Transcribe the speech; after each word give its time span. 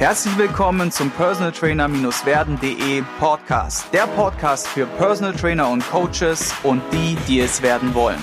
Herzlich 0.00 0.38
willkommen 0.38 0.90
zum 0.90 1.10
Personal 1.10 1.52
Trainer-werden.de 1.52 3.02
Podcast. 3.18 3.92
Der 3.92 4.06
Podcast 4.06 4.66
für 4.66 4.86
Personal 4.86 5.34
Trainer 5.34 5.68
und 5.68 5.86
Coaches 5.90 6.54
und 6.62 6.80
die, 6.90 7.18
die 7.28 7.40
es 7.40 7.60
werden 7.60 7.92
wollen. 7.92 8.16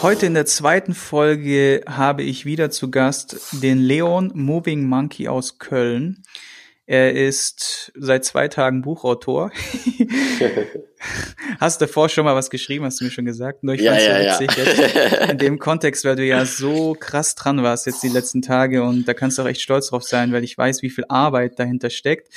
Heute 0.00 0.24
in 0.24 0.32
der 0.32 0.46
zweiten 0.46 0.94
Folge 0.94 1.82
habe 1.86 2.22
ich 2.22 2.46
wieder 2.46 2.70
zu 2.70 2.90
Gast 2.90 3.38
den 3.62 3.76
Leon 3.76 4.32
Moving 4.34 4.86
Monkey 4.86 5.28
aus 5.28 5.58
Köln. 5.58 6.22
Er 6.88 7.12
ist 7.12 7.92
seit 7.96 8.24
zwei 8.24 8.48
Tagen 8.48 8.80
Buchautor. 8.80 9.52
hast 11.60 11.82
du 11.82 11.84
davor 11.84 12.08
schon 12.08 12.24
mal 12.24 12.34
was 12.34 12.48
geschrieben, 12.48 12.86
hast 12.86 13.00
du 13.00 13.04
mir 13.04 13.10
schon 13.10 13.26
gesagt? 13.26 13.62
Nur 13.62 13.74
ich 13.74 13.82
ja, 13.82 13.98
ja, 13.98 14.40
witzig 14.40 14.56
ja. 14.56 15.26
In 15.26 15.36
dem 15.36 15.58
Kontext, 15.58 16.06
weil 16.06 16.16
du 16.16 16.24
ja 16.24 16.46
so 16.46 16.96
krass 16.98 17.34
dran 17.34 17.62
warst 17.62 17.84
jetzt 17.84 18.02
die 18.02 18.08
letzten 18.08 18.40
Tage 18.40 18.82
und 18.82 19.06
da 19.06 19.12
kannst 19.12 19.36
du 19.36 19.42
auch 19.42 19.46
echt 19.46 19.60
stolz 19.60 19.88
drauf 19.88 20.02
sein, 20.02 20.32
weil 20.32 20.44
ich 20.44 20.56
weiß, 20.56 20.80
wie 20.80 20.88
viel 20.88 21.04
Arbeit 21.10 21.58
dahinter 21.58 21.90
steckt. 21.90 22.32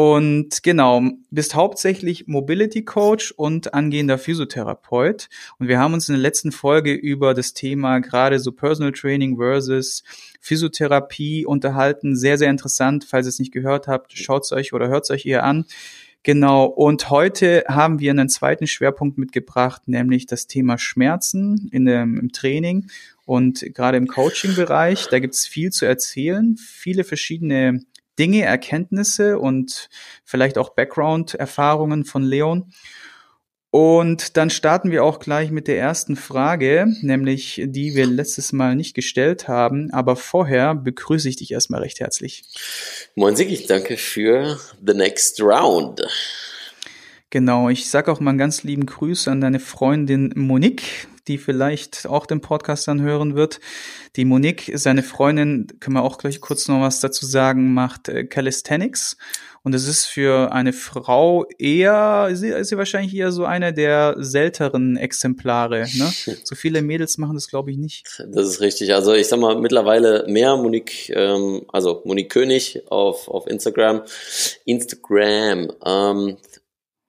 Und 0.00 0.62
genau, 0.62 1.02
bist 1.32 1.56
hauptsächlich 1.56 2.28
Mobility 2.28 2.84
Coach 2.84 3.32
und 3.32 3.74
angehender 3.74 4.16
Physiotherapeut. 4.16 5.28
Und 5.58 5.66
wir 5.66 5.80
haben 5.80 5.92
uns 5.92 6.08
in 6.08 6.12
der 6.12 6.22
letzten 6.22 6.52
Folge 6.52 6.92
über 6.94 7.34
das 7.34 7.52
Thema 7.52 7.98
gerade 7.98 8.38
so 8.38 8.52
Personal 8.52 8.92
Training 8.92 9.38
versus 9.38 10.04
Physiotherapie 10.40 11.44
unterhalten. 11.44 12.14
Sehr, 12.14 12.38
sehr 12.38 12.48
interessant. 12.48 13.06
Falls 13.10 13.26
ihr 13.26 13.30
es 13.30 13.40
nicht 13.40 13.50
gehört 13.50 13.88
habt, 13.88 14.16
schaut 14.16 14.44
es 14.44 14.52
euch 14.52 14.72
oder 14.72 14.86
hört 14.86 15.02
es 15.02 15.10
euch 15.10 15.26
eher 15.26 15.42
an. 15.42 15.64
Genau, 16.22 16.66
und 16.66 17.10
heute 17.10 17.64
haben 17.66 17.98
wir 17.98 18.12
einen 18.12 18.28
zweiten 18.28 18.68
Schwerpunkt 18.68 19.18
mitgebracht, 19.18 19.82
nämlich 19.86 20.26
das 20.26 20.46
Thema 20.46 20.78
Schmerzen 20.78 21.68
in 21.72 21.86
dem, 21.86 22.18
im 22.20 22.30
Training 22.30 22.88
und 23.24 23.64
gerade 23.74 23.98
im 23.98 24.06
Coaching-Bereich. 24.06 25.08
Da 25.10 25.18
gibt 25.18 25.34
es 25.34 25.46
viel 25.46 25.70
zu 25.70 25.86
erzählen, 25.86 26.56
viele 26.56 27.02
verschiedene 27.02 27.82
Dinge, 28.18 28.42
Erkenntnisse 28.42 29.38
und 29.38 29.88
vielleicht 30.24 30.58
auch 30.58 30.70
Background-Erfahrungen 30.70 32.04
von 32.04 32.22
Leon. 32.22 32.72
Und 33.70 34.38
dann 34.38 34.48
starten 34.48 34.90
wir 34.90 35.04
auch 35.04 35.20
gleich 35.20 35.50
mit 35.50 35.68
der 35.68 35.78
ersten 35.78 36.16
Frage, 36.16 36.86
nämlich 37.02 37.62
die 37.66 37.94
wir 37.94 38.06
letztes 38.06 38.52
Mal 38.52 38.74
nicht 38.74 38.94
gestellt 38.94 39.46
haben. 39.46 39.90
Aber 39.92 40.16
vorher 40.16 40.74
begrüße 40.74 41.28
ich 41.28 41.36
dich 41.36 41.52
erstmal 41.52 41.82
recht 41.82 42.00
herzlich. 42.00 42.44
Moin 43.14 43.36
Siggi, 43.36 43.66
danke 43.66 43.98
für 43.98 44.58
the 44.84 44.94
next 44.94 45.42
round. 45.42 46.02
Genau, 47.30 47.68
ich 47.68 47.90
sage 47.90 48.10
auch 48.10 48.20
mal 48.20 48.30
einen 48.30 48.38
ganz 48.38 48.62
lieben 48.62 48.86
Grüß 48.86 49.28
an 49.28 49.42
deine 49.42 49.60
Freundin 49.60 50.32
Monique, 50.34 51.08
die 51.26 51.36
vielleicht 51.36 52.06
auch 52.06 52.24
den 52.24 52.40
Podcast 52.40 52.88
dann 52.88 53.02
hören 53.02 53.36
wird. 53.36 53.60
Die 54.16 54.24
Monique, 54.24 54.72
seine 54.74 55.02
Freundin, 55.02 55.66
können 55.78 55.96
wir 55.96 56.02
auch 56.02 56.16
gleich 56.16 56.40
kurz 56.40 56.68
noch 56.68 56.80
was 56.80 57.00
dazu 57.00 57.26
sagen, 57.26 57.74
macht 57.74 58.08
äh, 58.08 58.24
Calisthenics. 58.24 59.18
Und 59.62 59.74
es 59.74 59.86
ist 59.86 60.06
für 60.06 60.52
eine 60.52 60.72
Frau 60.72 61.44
eher, 61.58 62.28
ist 62.30 62.40
sie, 62.40 62.48
ist 62.48 62.68
sie 62.68 62.78
wahrscheinlich 62.78 63.14
eher 63.14 63.32
so 63.32 63.44
eine 63.44 63.74
der 63.74 64.14
selteren 64.18 64.96
Exemplare. 64.96 65.86
Ne? 65.94 66.10
So 66.44 66.54
viele 66.54 66.80
Mädels 66.80 67.18
machen 67.18 67.34
das, 67.34 67.48
glaube 67.48 67.70
ich, 67.70 67.76
nicht. 67.76 68.06
Das 68.26 68.48
ist 68.48 68.60
richtig. 68.62 68.94
Also 68.94 69.12
ich 69.12 69.28
sag 69.28 69.38
mal, 69.38 69.60
mittlerweile 69.60 70.24
mehr 70.28 70.56
Monique, 70.56 71.10
ähm, 71.10 71.66
also 71.68 72.00
Monique 72.06 72.30
König 72.30 72.82
auf, 72.88 73.28
auf 73.28 73.46
Instagram. 73.46 74.02
Instagram 74.64 75.70
ähm, 75.84 76.36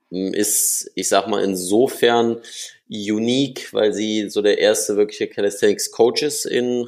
ist, 0.09 0.91
ich 0.95 1.09
sag 1.09 1.27
mal, 1.27 1.43
insofern 1.43 2.41
unique, 2.89 3.71
weil 3.73 3.93
sie 3.93 4.29
so 4.29 4.41
der 4.41 4.57
erste 4.57 4.97
wirkliche 4.97 5.27
Calisthenics 5.27 5.91
Coach 5.91 6.23
ist 6.23 6.45
in, 6.45 6.87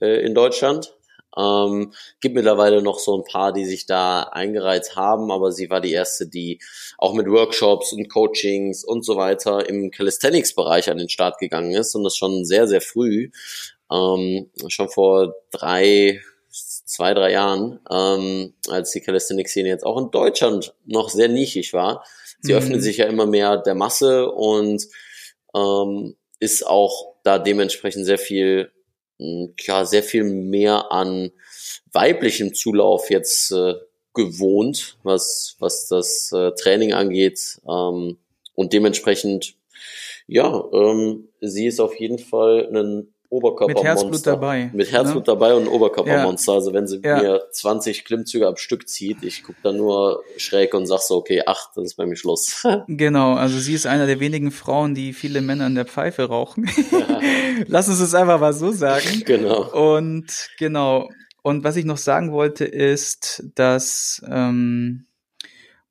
äh, 0.00 0.24
in 0.24 0.34
Deutschland. 0.34 0.94
Ähm, 1.36 1.92
gibt 2.20 2.36
mittlerweile 2.36 2.80
noch 2.80 2.98
so 2.98 3.16
ein 3.18 3.24
paar, 3.24 3.52
die 3.52 3.64
sich 3.64 3.86
da 3.86 4.22
eingereiht 4.22 4.94
haben, 4.94 5.32
aber 5.32 5.50
sie 5.50 5.68
war 5.68 5.80
die 5.80 5.92
erste, 5.92 6.28
die 6.28 6.60
auch 6.96 7.12
mit 7.12 7.26
Workshops 7.26 7.92
und 7.92 8.08
Coachings 8.08 8.84
und 8.84 9.04
so 9.04 9.16
weiter 9.16 9.68
im 9.68 9.90
Calisthenics-Bereich 9.90 10.90
an 10.90 10.98
den 10.98 11.08
Start 11.08 11.38
gegangen 11.38 11.72
ist 11.72 11.94
und 11.96 12.04
das 12.04 12.16
schon 12.16 12.44
sehr, 12.44 12.68
sehr 12.68 12.80
früh, 12.80 13.30
ähm, 13.90 14.48
schon 14.68 14.88
vor 14.88 15.34
drei, 15.50 16.20
zwei, 16.50 17.14
drei 17.14 17.32
Jahren, 17.32 17.80
ähm, 17.90 18.54
als 18.68 18.92
die 18.92 19.00
Calisthenics-Szene 19.00 19.68
jetzt 19.68 19.84
auch 19.84 19.98
in 19.98 20.12
Deutschland 20.12 20.72
noch 20.86 21.08
sehr 21.08 21.28
nischig 21.28 21.72
war. 21.72 22.04
Sie 22.44 22.52
mhm. 22.52 22.58
öffnet 22.58 22.82
sich 22.82 22.98
ja 22.98 23.06
immer 23.06 23.26
mehr 23.26 23.56
der 23.56 23.74
Masse 23.74 24.30
und 24.30 24.86
ähm, 25.56 26.14
ist 26.40 26.66
auch 26.66 27.14
da 27.22 27.38
dementsprechend 27.38 28.04
sehr 28.04 28.18
viel, 28.18 28.70
hm, 29.18 29.54
klar, 29.56 29.86
sehr 29.86 30.02
viel 30.02 30.24
mehr 30.24 30.92
an 30.92 31.32
weiblichem 31.92 32.52
Zulauf 32.52 33.08
jetzt 33.08 33.50
äh, 33.50 33.74
gewohnt, 34.12 34.98
was, 35.02 35.56
was 35.58 35.88
das 35.88 36.32
äh, 36.32 36.52
Training 36.52 36.92
angeht. 36.92 37.62
Ähm, 37.66 38.18
und 38.54 38.72
dementsprechend, 38.74 39.54
ja, 40.26 40.64
ähm, 40.72 41.28
sie 41.40 41.66
ist 41.66 41.80
auf 41.80 41.98
jeden 41.98 42.18
Fall 42.18 42.68
ein 42.70 43.13
Oberkörpermonster. 43.34 43.82
Mit 43.82 43.84
Herzblut 43.84 44.26
dabei. 44.26 44.70
Mit 44.72 44.92
Herzblut 44.92 45.26
ne? 45.26 45.32
dabei 45.32 45.54
und 45.54 45.66
Oberkörpermonster. 45.66 46.52
Ja. 46.52 46.58
Also 46.58 46.72
wenn 46.72 46.86
sie 46.86 47.00
ja. 47.02 47.20
mir 47.20 47.42
20 47.50 48.04
Klimmzüge 48.04 48.46
am 48.46 48.56
Stück 48.56 48.88
zieht, 48.88 49.22
ich 49.22 49.42
gucke 49.42 49.58
dann 49.62 49.76
nur 49.76 50.22
schräg 50.36 50.72
und 50.74 50.86
sag 50.86 51.00
so, 51.00 51.16
okay, 51.16 51.42
acht, 51.44 51.70
das 51.74 51.84
ist 51.84 51.94
bei 51.96 52.06
mir 52.06 52.16
Schluss. 52.16 52.64
genau, 52.86 53.34
also 53.34 53.58
sie 53.58 53.74
ist 53.74 53.86
einer 53.86 54.06
der 54.06 54.20
wenigen 54.20 54.52
Frauen, 54.52 54.94
die 54.94 55.12
viele 55.12 55.40
Männer 55.40 55.66
in 55.66 55.74
der 55.74 55.86
Pfeife 55.86 56.24
rauchen. 56.24 56.70
Ja. 56.90 57.20
Lass 57.66 57.88
uns 57.88 58.00
es 58.00 58.14
einfach 58.14 58.40
mal 58.40 58.52
so 58.52 58.70
sagen. 58.70 59.22
Genau. 59.24 59.94
Und 59.94 60.50
genau. 60.58 61.08
Und 61.42 61.64
was 61.64 61.76
ich 61.76 61.84
noch 61.84 61.98
sagen 61.98 62.32
wollte, 62.32 62.64
ist, 62.64 63.44
dass 63.54 64.22
ähm, 64.30 65.06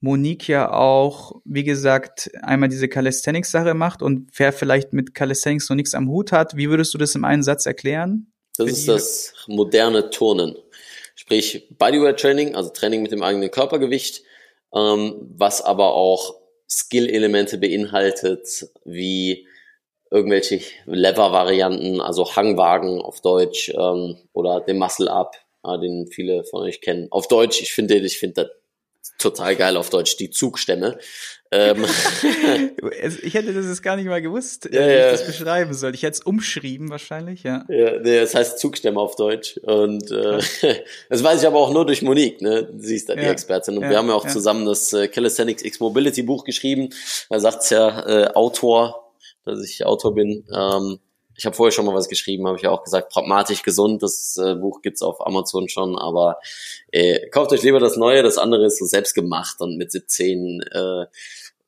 Monique 0.03 0.49
ja 0.49 0.69
auch, 0.69 1.39
wie 1.45 1.63
gesagt, 1.63 2.29
einmal 2.41 2.67
diese 2.67 2.89
Calisthenics-Sache 2.89 3.73
macht 3.73 4.01
und 4.01 4.29
wer 4.35 4.51
vielleicht 4.51 4.91
mit 4.91 5.15
Calisthenics 5.15 5.69
noch 5.69 5.77
nichts 5.77 5.95
am 5.95 6.09
Hut 6.09 6.33
hat, 6.33 6.57
wie 6.57 6.69
würdest 6.69 6.93
du 6.93 6.97
das 6.97 7.15
im 7.15 7.23
einen 7.23 7.41
Satz 7.41 7.65
erklären? 7.65 8.27
Das 8.57 8.69
ist 8.69 8.89
das 8.89 9.33
moderne 9.47 10.09
Turnen. 10.09 10.57
Sprich 11.15 11.69
Bodyweight-Training, 11.77 12.53
also 12.53 12.69
Training 12.71 13.01
mit 13.01 13.13
dem 13.13 13.23
eigenen 13.23 13.49
Körpergewicht, 13.49 14.23
ähm, 14.75 15.15
was 15.37 15.61
aber 15.61 15.93
auch 15.93 16.35
Skill-Elemente 16.69 17.57
beinhaltet, 17.57 18.67
wie 18.83 19.47
irgendwelche 20.11 20.59
Lever-Varianten, 20.85 22.01
also 22.01 22.35
Hangwagen 22.35 23.01
auf 23.01 23.21
Deutsch 23.21 23.69
ähm, 23.69 24.17
oder 24.33 24.59
den 24.59 24.79
Muscle-Up, 24.79 25.37
äh, 25.63 25.79
den 25.79 26.07
viele 26.07 26.43
von 26.43 26.63
euch 26.63 26.81
kennen. 26.81 27.07
Auf 27.09 27.29
Deutsch, 27.29 27.61
ich 27.61 27.71
finde, 27.71 27.95
ich 27.95 28.19
finde 28.19 28.51
total 29.17 29.55
geil 29.55 29.77
auf 29.77 29.89
Deutsch, 29.89 30.17
die 30.17 30.29
Zugstämme. 30.29 30.97
Ähm. 31.53 31.85
ich 33.23 33.33
hätte 33.33 33.53
das 33.53 33.65
jetzt 33.65 33.83
gar 33.83 33.95
nicht 33.95 34.07
mal 34.07 34.21
gewusst, 34.21 34.69
ja, 34.71 34.87
wie 34.87 34.93
ich 34.93 35.11
das 35.11 35.27
beschreiben 35.27 35.73
soll. 35.73 35.93
Ich 35.93 36.03
hätte 36.03 36.13
es 36.13 36.21
umschrieben 36.21 36.89
wahrscheinlich, 36.89 37.43
ja. 37.43 37.65
Ja, 37.69 37.99
nee, 37.99 38.19
das 38.19 38.33
heißt 38.33 38.59
Zugstämme 38.59 38.99
auf 38.99 39.15
Deutsch. 39.15 39.57
Und 39.57 40.11
äh, 40.11 40.39
das 41.09 41.23
weiß 41.23 41.41
ich 41.41 41.47
aber 41.47 41.59
auch 41.59 41.71
nur 41.71 41.85
durch 41.85 42.01
Monique, 42.01 42.41
ne? 42.41 42.69
Sie 42.77 42.95
ist 42.95 43.09
da 43.09 43.15
die 43.15 43.21
Expertin. 43.21 43.77
Und 43.77 43.89
wir 43.89 43.97
haben 43.97 44.07
ja 44.07 44.15
auch 44.15 44.27
zusammen 44.27 44.65
das 44.65 44.91
äh, 44.93 45.07
Calisthenics 45.07 45.63
X 45.63 45.79
Mobility 45.79 46.23
Buch 46.23 46.43
geschrieben. 46.43 46.89
Da 47.29 47.39
sagt's 47.39 47.69
ja 47.69 48.07
äh, 48.07 48.27
Autor, 48.33 49.11
dass 49.45 49.63
ich 49.63 49.85
Autor 49.85 50.15
bin. 50.15 50.45
Ähm, 50.51 50.99
ich 51.35 51.45
habe 51.45 51.55
vorher 51.55 51.71
schon 51.71 51.85
mal 51.85 51.95
was 51.95 52.09
geschrieben, 52.09 52.47
habe 52.47 52.57
ich 52.57 52.63
ja 52.63 52.71
auch 52.71 52.83
gesagt, 52.83 53.11
pragmatisch 53.11 53.63
gesund, 53.63 54.03
das 54.03 54.37
äh, 54.37 54.55
Buch 54.55 54.81
gibt's 54.81 55.01
auf 55.01 55.25
Amazon 55.25 55.67
schon, 55.69 55.97
aber 55.97 56.37
äh, 56.91 57.27
kauft 57.29 57.51
euch 57.51 57.63
lieber 57.63 57.79
das 57.79 57.97
Neue, 57.97 58.23
das 58.23 58.37
andere 58.37 58.65
ist 58.65 58.79
so 58.79 58.85
selbst 58.85 59.13
gemacht 59.13 59.59
und 59.59 59.77
mit 59.77 59.91
17 59.91 60.61
äh, 60.71 61.05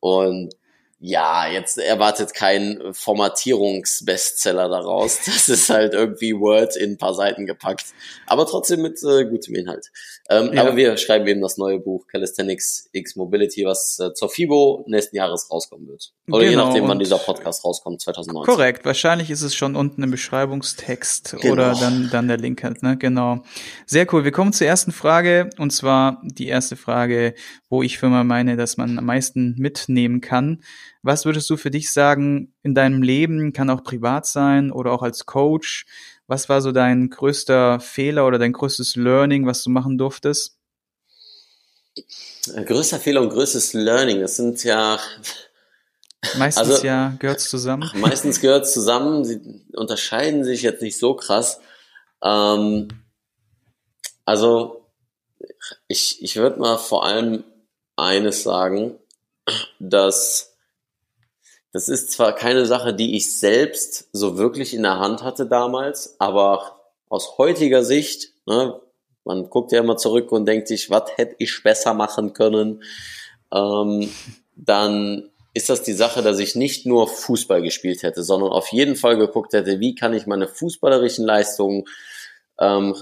und 0.00 0.54
ja, 0.98 1.46
jetzt 1.46 1.76
erwartet 1.76 2.32
kein 2.32 2.80
Formatierungsbestseller 2.92 4.68
daraus. 4.68 5.20
Das 5.26 5.48
ist 5.48 5.68
halt 5.68 5.92
irgendwie 5.92 6.34
Word 6.34 6.76
in 6.76 6.92
ein 6.92 6.98
paar 6.98 7.14
Seiten 7.14 7.46
gepackt. 7.46 7.86
Aber 8.26 8.46
trotzdem 8.46 8.80
mit 8.82 9.02
äh, 9.02 9.24
gutem 9.26 9.54
Inhalt. 9.54 9.90
Ähm, 10.28 10.52
ja. 10.52 10.62
Aber 10.62 10.76
wir 10.76 10.96
schreiben 10.96 11.26
eben 11.26 11.40
das 11.40 11.56
neue 11.56 11.78
Buch 11.78 12.06
Calisthenics 12.08 12.88
X 12.92 13.14
Mobility, 13.16 13.64
was 13.64 13.98
äh, 14.00 14.12
zur 14.14 14.28
FIBO 14.28 14.84
nächsten 14.88 15.16
Jahres 15.16 15.50
rauskommen 15.50 15.86
wird. 15.86 16.12
Oder 16.28 16.44
genau, 16.44 16.50
je 16.50 16.56
nachdem, 16.56 16.88
wann 16.88 16.98
dieser 16.98 17.18
Podcast 17.18 17.64
rauskommt, 17.64 18.00
2019. 18.00 18.52
Korrekt. 18.52 18.84
Wahrscheinlich 18.84 19.30
ist 19.30 19.42
es 19.42 19.54
schon 19.54 19.76
unten 19.76 20.02
im 20.02 20.10
Beschreibungstext 20.10 21.36
genau. 21.40 21.52
oder 21.52 21.74
dann, 21.74 22.08
dann 22.10 22.26
der 22.26 22.38
Link 22.38 22.64
halt, 22.64 22.82
ne? 22.82 22.96
Genau. 22.96 23.42
Sehr 23.84 24.12
cool. 24.12 24.24
Wir 24.24 24.32
kommen 24.32 24.52
zur 24.52 24.66
ersten 24.66 24.90
Frage. 24.90 25.50
Und 25.58 25.70
zwar 25.70 26.22
die 26.24 26.48
erste 26.48 26.74
Frage, 26.74 27.34
wo 27.68 27.82
ich 27.82 27.98
für 27.98 28.08
mal 28.08 28.24
meine, 28.24 28.56
dass 28.56 28.76
man 28.76 28.98
am 28.98 29.04
meisten 29.04 29.54
mitnehmen 29.58 30.20
kann. 30.20 30.62
Was 31.06 31.24
würdest 31.24 31.48
du 31.50 31.56
für 31.56 31.70
dich 31.70 31.92
sagen 31.92 32.52
in 32.64 32.74
deinem 32.74 33.00
Leben, 33.00 33.52
kann 33.52 33.70
auch 33.70 33.84
privat 33.84 34.26
sein 34.26 34.72
oder 34.72 34.90
auch 34.90 35.02
als 35.02 35.24
Coach? 35.24 35.86
Was 36.26 36.48
war 36.48 36.60
so 36.60 36.72
dein 36.72 37.10
größter 37.10 37.78
Fehler 37.78 38.26
oder 38.26 38.38
dein 38.40 38.52
größtes 38.52 38.96
Learning, 38.96 39.46
was 39.46 39.62
du 39.62 39.70
machen 39.70 39.98
durftest? 39.98 40.58
Größter 42.66 42.98
Fehler 42.98 43.22
und 43.22 43.30
größtes 43.30 43.72
Learning, 43.74 44.20
das 44.20 44.34
sind 44.34 44.64
ja 44.64 44.98
Meistens 46.38 46.70
also, 46.70 46.84
ja 46.84 47.14
gehört 47.20 47.38
zusammen. 47.38 47.88
Meistens 47.94 48.40
gehört 48.40 48.68
zusammen. 48.68 49.24
Sie 49.24 49.62
unterscheiden 49.74 50.42
sich 50.42 50.62
jetzt 50.62 50.82
nicht 50.82 50.98
so 50.98 51.14
krass. 51.14 51.60
Ähm, 52.20 52.88
also 54.24 54.90
ich, 55.86 56.20
ich 56.20 56.34
würde 56.34 56.58
mal 56.58 56.78
vor 56.78 57.06
allem 57.06 57.44
eines 57.94 58.42
sagen, 58.42 58.98
dass 59.78 60.55
das 61.76 61.90
ist 61.90 62.10
zwar 62.10 62.34
keine 62.34 62.64
Sache, 62.64 62.94
die 62.94 63.18
ich 63.18 63.36
selbst 63.38 64.08
so 64.10 64.38
wirklich 64.38 64.72
in 64.72 64.82
der 64.82 64.98
Hand 64.98 65.22
hatte 65.22 65.44
damals, 65.44 66.16
aber 66.18 66.80
aus 67.10 67.36
heutiger 67.36 67.84
Sicht, 67.84 68.32
ne, 68.46 68.80
man 69.24 69.50
guckt 69.50 69.72
ja 69.72 69.80
immer 69.80 69.98
zurück 69.98 70.32
und 70.32 70.46
denkt 70.46 70.68
sich, 70.68 70.88
was 70.88 71.18
hätte 71.18 71.36
ich 71.38 71.62
besser 71.62 71.92
machen 71.92 72.32
können, 72.32 72.82
ähm, 73.52 74.08
dann 74.54 75.28
ist 75.52 75.68
das 75.68 75.82
die 75.82 75.92
Sache, 75.92 76.22
dass 76.22 76.38
ich 76.38 76.54
nicht 76.54 76.86
nur 76.86 77.08
Fußball 77.08 77.60
gespielt 77.60 78.02
hätte, 78.02 78.22
sondern 78.22 78.52
auf 78.52 78.68
jeden 78.68 78.96
Fall 78.96 79.18
geguckt 79.18 79.52
hätte, 79.52 79.78
wie 79.78 79.94
kann 79.94 80.14
ich 80.14 80.26
meine 80.26 80.48
fußballerischen 80.48 81.26
Leistungen 81.26 81.84
ähm, 82.58 82.96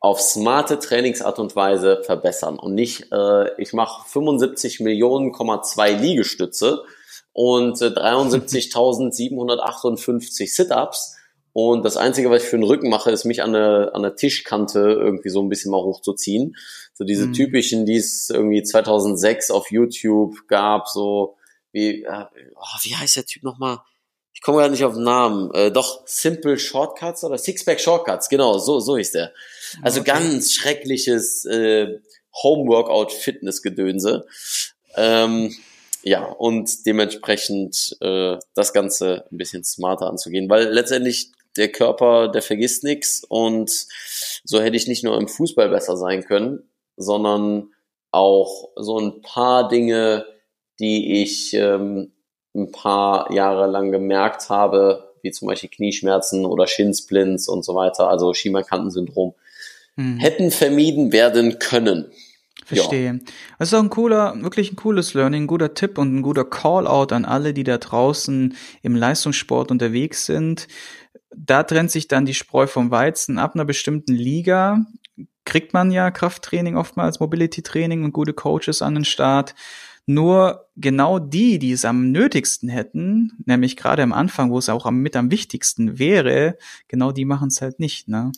auf 0.00 0.22
smarte 0.22 0.78
Trainingsart 0.78 1.38
und 1.38 1.54
Weise 1.54 2.02
verbessern. 2.02 2.58
Und 2.58 2.74
nicht, 2.74 3.12
äh, 3.12 3.60
ich 3.60 3.74
mache 3.74 4.08
75 4.08 4.80
Millionen,2 4.80 5.98
Liegestütze 5.98 6.86
und 7.38 7.80
äh, 7.82 7.86
73.758 7.86 10.52
Sit-ups 10.52 11.16
und 11.52 11.84
das 11.84 11.96
Einzige, 11.96 12.30
was 12.30 12.42
ich 12.42 12.48
für 12.48 12.56
den 12.56 12.64
Rücken 12.64 12.88
mache, 12.88 13.12
ist 13.12 13.24
mich 13.24 13.44
an 13.44 13.52
der, 13.52 13.92
an 13.94 14.02
der 14.02 14.16
Tischkante 14.16 14.80
irgendwie 14.80 15.28
so 15.28 15.40
ein 15.40 15.48
bisschen 15.48 15.70
mal 15.70 15.80
hochzuziehen. 15.80 16.56
So 16.94 17.04
diese 17.04 17.28
mhm. 17.28 17.34
typischen, 17.34 17.86
die 17.86 17.94
es 17.94 18.28
irgendwie 18.28 18.64
2006 18.64 19.52
auf 19.52 19.70
YouTube 19.70 20.48
gab, 20.48 20.88
so 20.88 21.36
wie, 21.70 22.02
äh, 22.02 22.24
oh, 22.56 22.78
wie 22.82 22.96
heißt 22.96 23.14
der 23.14 23.24
Typ 23.24 23.44
nochmal? 23.44 23.78
Ich 24.34 24.42
komme 24.42 24.58
gar 24.58 24.68
nicht 24.68 24.82
auf 24.82 24.94
den 24.94 25.04
Namen. 25.04 25.54
Äh, 25.54 25.70
doch, 25.70 26.02
Simple 26.06 26.58
Shortcuts 26.58 27.22
oder 27.22 27.38
Sixpack 27.38 27.80
Shortcuts, 27.80 28.28
genau, 28.28 28.58
so, 28.58 28.80
so 28.80 28.96
ist 28.96 29.14
der. 29.14 29.32
Also 29.82 30.00
okay. 30.00 30.10
ganz 30.10 30.54
schreckliches 30.54 31.44
äh, 31.44 32.00
Home-Workout-Fitness-Gedönse. 32.42 34.26
Ähm, 34.96 35.54
ja, 36.02 36.24
und 36.24 36.86
dementsprechend 36.86 37.96
äh, 38.00 38.36
das 38.54 38.72
Ganze 38.72 39.24
ein 39.30 39.38
bisschen 39.38 39.64
smarter 39.64 40.08
anzugehen, 40.08 40.48
weil 40.48 40.68
letztendlich 40.68 41.32
der 41.56 41.68
Körper, 41.70 42.28
der 42.28 42.42
vergisst 42.42 42.84
nichts 42.84 43.24
und 43.28 43.70
so 44.44 44.60
hätte 44.60 44.76
ich 44.76 44.86
nicht 44.86 45.04
nur 45.04 45.18
im 45.18 45.28
Fußball 45.28 45.68
besser 45.68 45.96
sein 45.96 46.24
können, 46.24 46.70
sondern 46.96 47.72
auch 48.10 48.70
so 48.76 48.98
ein 48.98 49.22
paar 49.22 49.68
Dinge, 49.68 50.24
die 50.78 51.22
ich 51.22 51.52
ähm, 51.54 52.12
ein 52.54 52.72
paar 52.72 53.32
Jahre 53.32 53.66
lang 53.66 53.90
gemerkt 53.90 54.48
habe, 54.48 55.14
wie 55.22 55.30
zum 55.30 55.48
Beispiel 55.48 55.70
Knieschmerzen 55.70 56.46
oder 56.46 56.66
Shinsplints 56.66 57.48
und 57.48 57.64
so 57.64 57.74
weiter, 57.74 58.08
also 58.08 58.32
Schiemankantensyndrom, 58.34 59.34
mhm. 59.96 60.18
hätten 60.18 60.50
vermieden 60.50 61.12
werden 61.12 61.58
können. 61.58 62.12
Verstehe. 62.64 63.12
Ja. 63.14 63.18
Das 63.58 63.68
ist 63.68 63.74
auch 63.74 63.82
ein 63.82 63.90
cooler, 63.90 64.40
wirklich 64.42 64.72
ein 64.72 64.76
cooles 64.76 65.14
Learning, 65.14 65.44
ein 65.44 65.46
guter 65.46 65.74
Tipp 65.74 65.96
und 65.98 66.14
ein 66.14 66.22
guter 66.22 66.44
Call-out 66.44 67.12
an 67.12 67.24
alle, 67.24 67.54
die 67.54 67.64
da 67.64 67.78
draußen 67.78 68.54
im 68.82 68.94
Leistungssport 68.94 69.70
unterwegs 69.70 70.26
sind. 70.26 70.68
Da 71.34 71.62
trennt 71.62 71.90
sich 71.90 72.08
dann 72.08 72.26
die 72.26 72.34
Spreu 72.34 72.66
vom 72.66 72.90
Weizen. 72.90 73.38
Ab 73.38 73.54
einer 73.54 73.64
bestimmten 73.64 74.14
Liga 74.14 74.84
kriegt 75.44 75.72
man 75.72 75.90
ja 75.90 76.10
Krafttraining 76.10 76.76
oftmals, 76.76 77.20
Mobility-Training 77.20 78.04
und 78.04 78.12
gute 78.12 78.34
Coaches 78.34 78.82
an 78.82 78.94
den 78.94 79.04
Start. 79.06 79.54
Nur 80.10 80.70
genau 80.74 81.18
die, 81.18 81.58
die 81.58 81.72
es 81.72 81.84
am 81.84 82.12
nötigsten 82.12 82.70
hätten, 82.70 83.32
nämlich 83.44 83.76
gerade 83.76 84.02
am 84.02 84.14
Anfang, 84.14 84.50
wo 84.50 84.56
es 84.56 84.70
auch 84.70 84.86
am, 84.86 85.00
mit 85.00 85.14
am 85.16 85.30
wichtigsten 85.30 85.98
wäre, 85.98 86.56
genau 86.88 87.12
die 87.12 87.26
machen 87.26 87.48
es 87.48 87.60
halt 87.60 87.78
nicht. 87.78 88.08
Ne? 88.08 88.32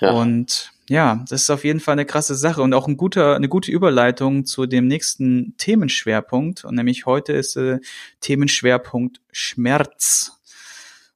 Ja. 0.00 0.10
Und 0.10 0.72
ja, 0.88 1.24
das 1.28 1.42
ist 1.42 1.50
auf 1.50 1.64
jeden 1.64 1.78
Fall 1.78 1.92
eine 1.92 2.06
krasse 2.06 2.34
Sache 2.34 2.60
und 2.60 2.74
auch 2.74 2.88
ein 2.88 2.96
guter, 2.96 3.36
eine 3.36 3.48
gute 3.48 3.70
Überleitung 3.70 4.46
zu 4.46 4.66
dem 4.66 4.88
nächsten 4.88 5.54
Themenschwerpunkt. 5.58 6.64
Und 6.64 6.74
nämlich 6.74 7.06
heute 7.06 7.34
ist 7.34 7.54
äh, 7.54 7.78
Themenschwerpunkt 8.20 9.20
Schmerz. 9.30 10.40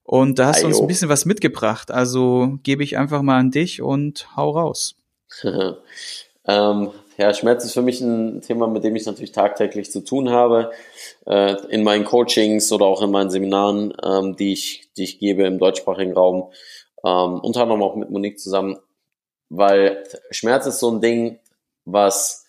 Und 0.05 0.39
da 0.39 0.47
hast 0.51 0.63
du 0.63 0.69
uns 0.69 0.81
ein 0.81 0.87
bisschen 0.87 1.09
was 1.09 1.25
mitgebracht. 1.25 1.91
Also 1.91 2.61
gebe 2.63 2.85
ich 2.85 2.97
einfach 2.97 3.23
mal 3.23 3.39
an 3.41 3.51
dich 3.51 3.83
und 3.83 4.37
hau 4.37 4.51
raus. 4.51 4.95
ähm, 5.43 6.91
ja, 7.21 7.35
Schmerz 7.35 7.67
ist 7.67 7.75
für 7.75 7.83
mich 7.83 8.01
ein 8.01 8.41
Thema, 8.41 8.67
mit 8.67 8.83
dem 8.83 8.97
ich 8.97 9.05
natürlich 9.05 9.33
tagtäglich 9.33 9.93
zu 9.93 10.01
tun 10.01 10.31
habe. 10.31 10.71
Äh, 11.27 11.55
in 11.69 11.83
meinen 11.83 12.07
Coachings 12.07 12.73
oder 12.73 12.87
auch 12.87 13.03
in 13.03 13.11
meinen 13.11 13.29
Seminaren, 13.29 13.93
ähm, 14.03 14.37
die, 14.37 14.55
ich, 14.55 14.91
die 14.97 15.05
ich 15.05 15.19
gebe 15.19 15.45
im 15.45 15.59
deutschsprachigen 15.59 16.15
Raum. 16.15 16.51
Ähm, 17.05 17.41
unter 17.41 17.63
anderem 17.63 17.83
auch 17.83 17.95
mit 17.95 18.09
Monique 18.09 18.41
zusammen. 18.41 18.79
Weil 19.51 20.03
Schmerz 20.31 20.65
ist 20.65 20.81
so 20.81 20.91
ein 20.91 21.03
Ding, 21.03 21.41
was 21.85 22.47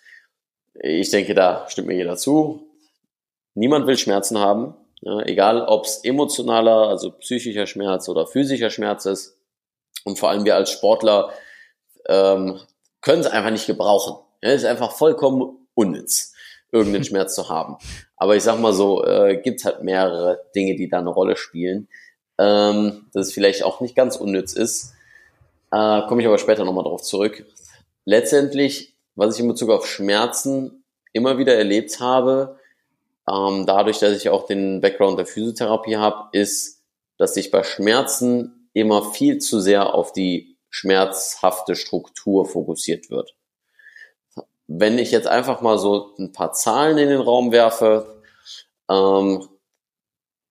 ich 0.74 1.10
denke, 1.10 1.34
da 1.34 1.66
stimmt 1.68 1.90
mir 1.90 1.98
jeder 1.98 2.16
zu. 2.16 2.66
Niemand 3.56 3.88
will 3.88 3.98
Schmerzen 3.98 4.40
haben. 4.40 4.76
Ja, 5.02 5.20
egal, 5.24 5.66
ob 5.66 5.84
es 5.84 5.98
emotionaler, 5.98 6.88
also 6.88 7.12
psychischer 7.12 7.68
Schmerz 7.68 8.08
oder 8.08 8.26
physischer 8.26 8.70
Schmerz 8.70 9.06
ist. 9.06 9.38
Und 10.06 10.18
vor 10.18 10.30
allem 10.30 10.46
wir 10.46 10.56
als 10.56 10.72
Sportler 10.72 11.32
ähm, 12.08 12.62
können 13.02 13.20
es 13.20 13.28
einfach 13.28 13.52
nicht 13.52 13.68
gebrauchen. 13.68 14.16
Ja, 14.42 14.52
ist 14.52 14.66
einfach 14.66 14.92
vollkommen 14.92 15.68
unnütz, 15.74 16.34
irgendeinen 16.72 17.04
Schmerz 17.06 17.36
zu 17.36 17.50
haben. 17.50 17.78
Aber 18.18 18.36
ich 18.36 18.44
sag 18.44 18.60
mal 18.60 18.74
so, 18.74 19.04
äh, 19.04 19.38
gibt 19.38 19.64
halt 19.66 19.84
mehrere 19.84 20.42
Dinge, 20.56 20.76
die 20.76 20.90
da 20.90 21.00
eine 21.00 21.10
Rolle 21.10 21.36
spielen. 21.36 21.88
Ähm, 22.38 23.08
dass 23.14 23.28
es 23.28 23.34
vielleicht 23.34 23.64
auch 23.64 23.82
nicht 23.82 23.96
ganz 23.96 24.16
unnütz 24.16 24.54
ist. 24.54 24.94
Äh, 25.72 26.02
Komme 26.08 26.22
ich 26.22 26.28
aber 26.28 26.40
später 26.40 26.66
nochmal 26.66 26.84
drauf 26.84 27.04
zurück. 27.04 27.46
Letztendlich, 28.06 28.96
was 29.16 29.36
ich 29.36 29.42
in 29.42 29.48
Bezug 29.48 29.70
auf 29.70 29.86
Schmerzen 29.86 30.84
immer 31.14 31.38
wieder 31.38 31.56
erlebt 31.56 32.00
habe, 32.00 32.58
ähm, 33.30 33.66
dadurch, 33.66 34.00
dass 34.00 34.18
ich 34.18 34.30
auch 34.30 34.46
den 34.46 34.82
Background 34.82 35.20
der 35.20 35.26
Physiotherapie 35.26 35.98
habe, 35.98 36.30
ist, 36.32 36.82
dass 37.18 37.36
sich 37.36 37.52
bei 37.52 37.64
Schmerzen 37.64 38.70
immer 38.74 39.12
viel 39.12 39.38
zu 39.38 39.60
sehr 39.60 39.94
auf 39.94 40.12
die 40.14 40.58
schmerzhafte 40.70 41.76
Struktur 41.76 42.46
fokussiert 42.46 43.10
wird. 43.10 43.36
Wenn 44.74 44.98
ich 44.98 45.12
jetzt 45.12 45.28
einfach 45.28 45.60
mal 45.60 45.78
so 45.78 46.16
ein 46.18 46.32
paar 46.32 46.54
Zahlen 46.54 46.98
in 46.98 47.10
den 47.10 47.20
Raum 47.20 47.52
werfe, 47.52 48.22
ähm, 48.90 49.46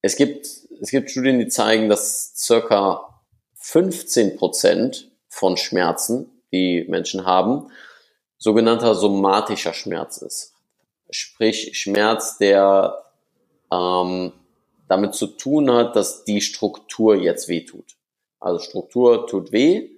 es 0.03 0.15
gibt, 0.15 0.45
es 0.79 0.91
gibt 0.91 1.09
Studien, 1.09 1.39
die 1.39 1.47
zeigen, 1.47 1.89
dass 1.89 2.33
circa 2.35 3.23
15 3.55 4.37
Prozent 4.37 5.09
von 5.27 5.57
Schmerzen, 5.57 6.43
die 6.51 6.85
Menschen 6.87 7.25
haben, 7.25 7.71
sogenannter 8.37 8.93
somatischer 8.93 9.73
Schmerz 9.73 10.17
ist. 10.17 10.53
Sprich 11.09 11.75
Schmerz, 11.79 12.37
der 12.37 13.03
ähm, 13.71 14.33
damit 14.87 15.15
zu 15.15 15.27
tun 15.27 15.71
hat, 15.71 15.95
dass 15.95 16.25
die 16.25 16.41
Struktur 16.41 17.15
jetzt 17.15 17.47
weh 17.47 17.61
tut. 17.61 17.95
Also 18.39 18.59
Struktur 18.59 19.25
tut 19.25 19.51
weh 19.51 19.89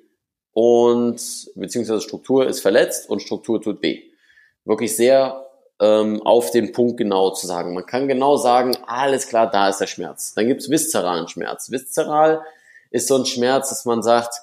und 0.54 1.20
beziehungsweise 1.56 2.00
Struktur 2.00 2.48
ist 2.48 2.62
verletzt 2.62 3.10
und 3.10 3.22
Struktur 3.22 3.62
tut 3.62 3.82
weh 3.82 4.13
wirklich 4.66 4.96
sehr 4.96 5.46
ähm, 5.80 6.22
auf 6.24 6.52
den 6.52 6.72
Punkt 6.72 6.98
genau 6.98 7.32
zu 7.32 7.48
sagen. 7.48 7.74
Man 7.74 7.86
kann 7.86 8.08
genau 8.08 8.38
sagen, 8.38 8.78
alles 8.86 9.28
klar, 9.28 9.50
da 9.50 9.70
ist 9.70 9.80
der 9.80 9.88
Schmerz. 9.88 10.34
Dann 10.34 10.48
gibt's 10.48 10.70
viszeralen 10.70 11.28
Schmerz. 11.28 11.72
Viszeral 11.72 12.42
ist 12.92 13.08
so 13.08 13.18
ein 13.18 13.26
Schmerz, 13.26 13.70
dass 13.70 13.86
man 13.86 14.04
sagt, 14.04 14.36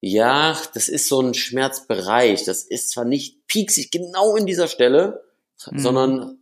ja, 0.00 0.56
das 0.74 0.88
ist 0.88 1.08
so 1.08 1.20
ein 1.20 1.34
Schmerzbereich. 1.34 2.44
Das 2.44 2.62
ist 2.62 2.90
zwar 2.90 3.04
nicht 3.04 3.46
pieksig 3.46 3.90
genau 3.90 4.36
in 4.36 4.46
dieser 4.46 4.68
Stelle, 4.68 5.24
mhm. 5.70 5.78
sondern 5.78 6.38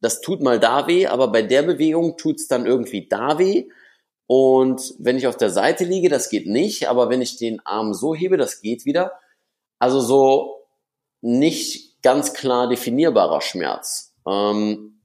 das 0.00 0.20
tut 0.20 0.42
mal 0.42 0.60
da 0.60 0.86
weh, 0.86 1.06
aber 1.06 1.28
bei 1.28 1.42
der 1.42 1.62
Bewegung 1.62 2.16
tut's 2.16 2.48
dann 2.48 2.66
irgendwie 2.66 3.08
da 3.08 3.38
weh. 3.38 3.68
Und 4.26 4.94
wenn 4.98 5.16
ich 5.16 5.26
auf 5.26 5.36
der 5.36 5.50
Seite 5.50 5.84
liege, 5.84 6.08
das 6.08 6.30
geht 6.30 6.46
nicht, 6.46 6.88
aber 6.88 7.10
wenn 7.10 7.22
ich 7.22 7.36
den 7.36 7.64
Arm 7.64 7.94
so 7.94 8.14
hebe, 8.14 8.36
das 8.36 8.60
geht 8.60 8.84
wieder. 8.84 9.12
Also 9.78 10.00
so 10.00 10.55
nicht 11.20 12.02
ganz 12.02 12.34
klar 12.34 12.68
definierbarer 12.68 13.40
Schmerz. 13.40 14.14
Ähm, 14.26 15.00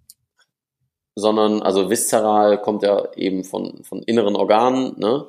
sondern, 1.15 1.61
also 1.61 1.89
viszeral 1.89 2.61
kommt 2.61 2.83
ja 2.83 3.11
eben 3.15 3.43
von, 3.43 3.83
von 3.83 4.01
inneren 4.03 4.35
Organen, 4.35 4.97
ne? 4.97 5.27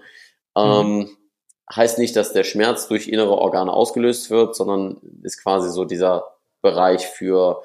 Ähm, 0.56 0.98
mhm. 0.98 1.10
Heißt 1.74 1.98
nicht, 1.98 2.16
dass 2.16 2.32
der 2.32 2.44
Schmerz 2.44 2.88
durch 2.88 3.08
innere 3.08 3.38
Organe 3.38 3.72
ausgelöst 3.72 4.30
wird, 4.30 4.54
sondern 4.54 5.00
ist 5.22 5.42
quasi 5.42 5.70
so 5.70 5.84
dieser 5.84 6.26
Bereich 6.60 7.06
für, 7.06 7.62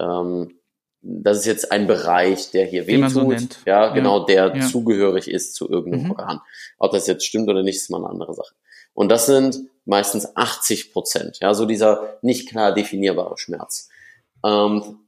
ähm, 0.00 0.58
das 1.02 1.38
ist 1.38 1.46
jetzt 1.46 1.70
ein 1.70 1.86
Bereich, 1.86 2.50
der 2.50 2.66
hier 2.66 2.86
wehtut. 2.86 3.10
So 3.10 3.32
ja, 3.66 3.92
genau, 3.92 4.20
ja. 4.20 4.24
der 4.24 4.56
ja. 4.56 4.66
zugehörig 4.66 5.28
ist 5.28 5.54
zu 5.54 5.68
irgendeinem 5.68 6.04
mhm. 6.04 6.10
Organ. 6.12 6.40
Ob 6.78 6.92
das 6.92 7.06
jetzt 7.06 7.24
stimmt 7.24 7.48
oder 7.48 7.62
nicht, 7.62 7.76
ist 7.76 7.90
mal 7.90 7.98
eine 7.98 8.08
andere 8.08 8.34
Sache. 8.34 8.54
Und 8.94 9.08
das 9.10 9.26
sind 9.26 9.60
meistens 9.84 10.36
80 10.36 10.92
Prozent, 10.92 11.38
ja, 11.40 11.54
so 11.54 11.66
dieser 11.66 12.18
nicht 12.22 12.48
klar 12.48 12.72
definierbare 12.72 13.36
Schmerz. 13.38 13.88
Ähm, 14.44 15.00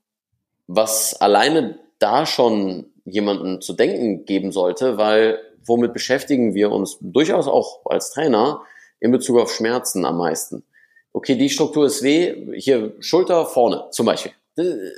was 0.66 1.20
alleine 1.20 1.78
da 1.98 2.26
schon 2.26 2.86
jemanden 3.04 3.60
zu 3.60 3.72
denken 3.72 4.24
geben 4.24 4.52
sollte, 4.52 4.98
weil 4.98 5.38
womit 5.64 5.92
beschäftigen 5.92 6.54
wir 6.54 6.70
uns 6.70 6.98
durchaus 7.00 7.46
auch 7.46 7.80
als 7.86 8.10
Trainer, 8.10 8.62
in 8.98 9.10
Bezug 9.10 9.38
auf 9.38 9.52
Schmerzen 9.52 10.04
am 10.04 10.18
meisten? 10.18 10.64
Okay, 11.12 11.36
die 11.36 11.50
Struktur 11.50 11.86
ist 11.86 12.02
weh, 12.02 12.58
hier 12.58 12.94
Schulter 13.00 13.46
vorne 13.46 13.86
zum 13.90 14.06
Beispiel. 14.06 14.32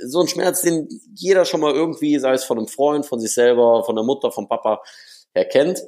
So 0.05 0.21
ein 0.21 0.27
Schmerz, 0.27 0.61
den 0.61 0.87
jeder 1.15 1.45
schon 1.45 1.61
mal 1.61 1.73
irgendwie, 1.73 2.17
sei 2.19 2.33
es 2.33 2.45
von 2.45 2.57
einem 2.57 2.67
Freund, 2.67 3.05
von 3.05 3.19
sich 3.19 3.33
selber, 3.33 3.83
von 3.83 3.95
der 3.95 4.05
Mutter, 4.05 4.31
vom 4.31 4.47
Papa, 4.47 4.81
erkennt, 5.33 5.81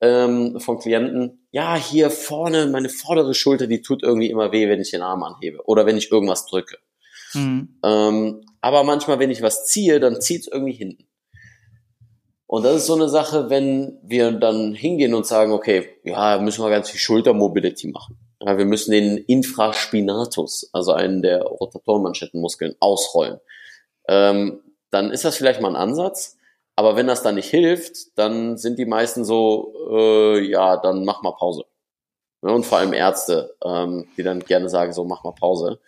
ähm, 0.00 0.60
von 0.60 0.78
Klienten. 0.78 1.45
Ja, 1.56 1.74
hier 1.74 2.10
vorne, 2.10 2.66
meine 2.66 2.90
vordere 2.90 3.32
Schulter, 3.32 3.66
die 3.66 3.80
tut 3.80 4.02
irgendwie 4.02 4.28
immer 4.28 4.52
weh, 4.52 4.68
wenn 4.68 4.82
ich 4.82 4.90
den 4.90 5.00
Arm 5.00 5.22
anhebe 5.22 5.64
oder 5.64 5.86
wenn 5.86 5.96
ich 5.96 6.12
irgendwas 6.12 6.44
drücke. 6.44 6.76
Mhm. 7.32 7.78
Ähm, 7.82 8.44
aber 8.60 8.84
manchmal, 8.84 9.20
wenn 9.20 9.30
ich 9.30 9.40
was 9.40 9.64
ziehe, 9.64 9.98
dann 9.98 10.20
zieht 10.20 10.42
es 10.42 10.48
irgendwie 10.48 10.74
hinten. 10.74 11.06
Und 12.46 12.64
das 12.64 12.76
ist 12.76 12.86
so 12.86 12.94
eine 12.94 13.08
Sache, 13.08 13.48
wenn 13.48 13.98
wir 14.02 14.32
dann 14.32 14.74
hingehen 14.74 15.14
und 15.14 15.24
sagen, 15.24 15.52
okay, 15.52 15.88
ja, 16.04 16.38
müssen 16.38 16.62
wir 16.62 16.68
ganz 16.68 16.90
viel 16.90 17.00
Schultermobility 17.00 17.88
machen. 17.88 18.18
Ja, 18.42 18.58
wir 18.58 18.66
müssen 18.66 18.90
den 18.90 19.16
Infraspinatus, 19.16 20.68
also 20.74 20.92
einen 20.92 21.22
der 21.22 21.40
Rotatorenmanschettenmuskeln, 21.40 22.74
ausrollen. 22.80 23.40
Ähm, 24.08 24.60
dann 24.90 25.10
ist 25.10 25.24
das 25.24 25.38
vielleicht 25.38 25.62
mal 25.62 25.70
ein 25.70 25.76
Ansatz. 25.76 26.35
Aber 26.76 26.94
wenn 26.94 27.06
das 27.06 27.22
dann 27.22 27.36
nicht 27.36 27.48
hilft, 27.48 28.18
dann 28.18 28.58
sind 28.58 28.78
die 28.78 28.84
meisten 28.84 29.24
so, 29.24 29.72
äh, 29.90 30.40
ja, 30.40 30.76
dann 30.76 31.04
mach 31.04 31.22
mal 31.22 31.32
Pause. 31.32 31.64
Ja, 32.42 32.50
und 32.50 32.66
vor 32.66 32.78
allem 32.78 32.92
Ärzte, 32.92 33.54
ähm, 33.64 34.06
die 34.16 34.22
dann 34.22 34.40
gerne 34.40 34.68
sagen, 34.68 34.92
so 34.92 35.04
mach 35.04 35.24
mal 35.24 35.32
Pause. 35.32 35.80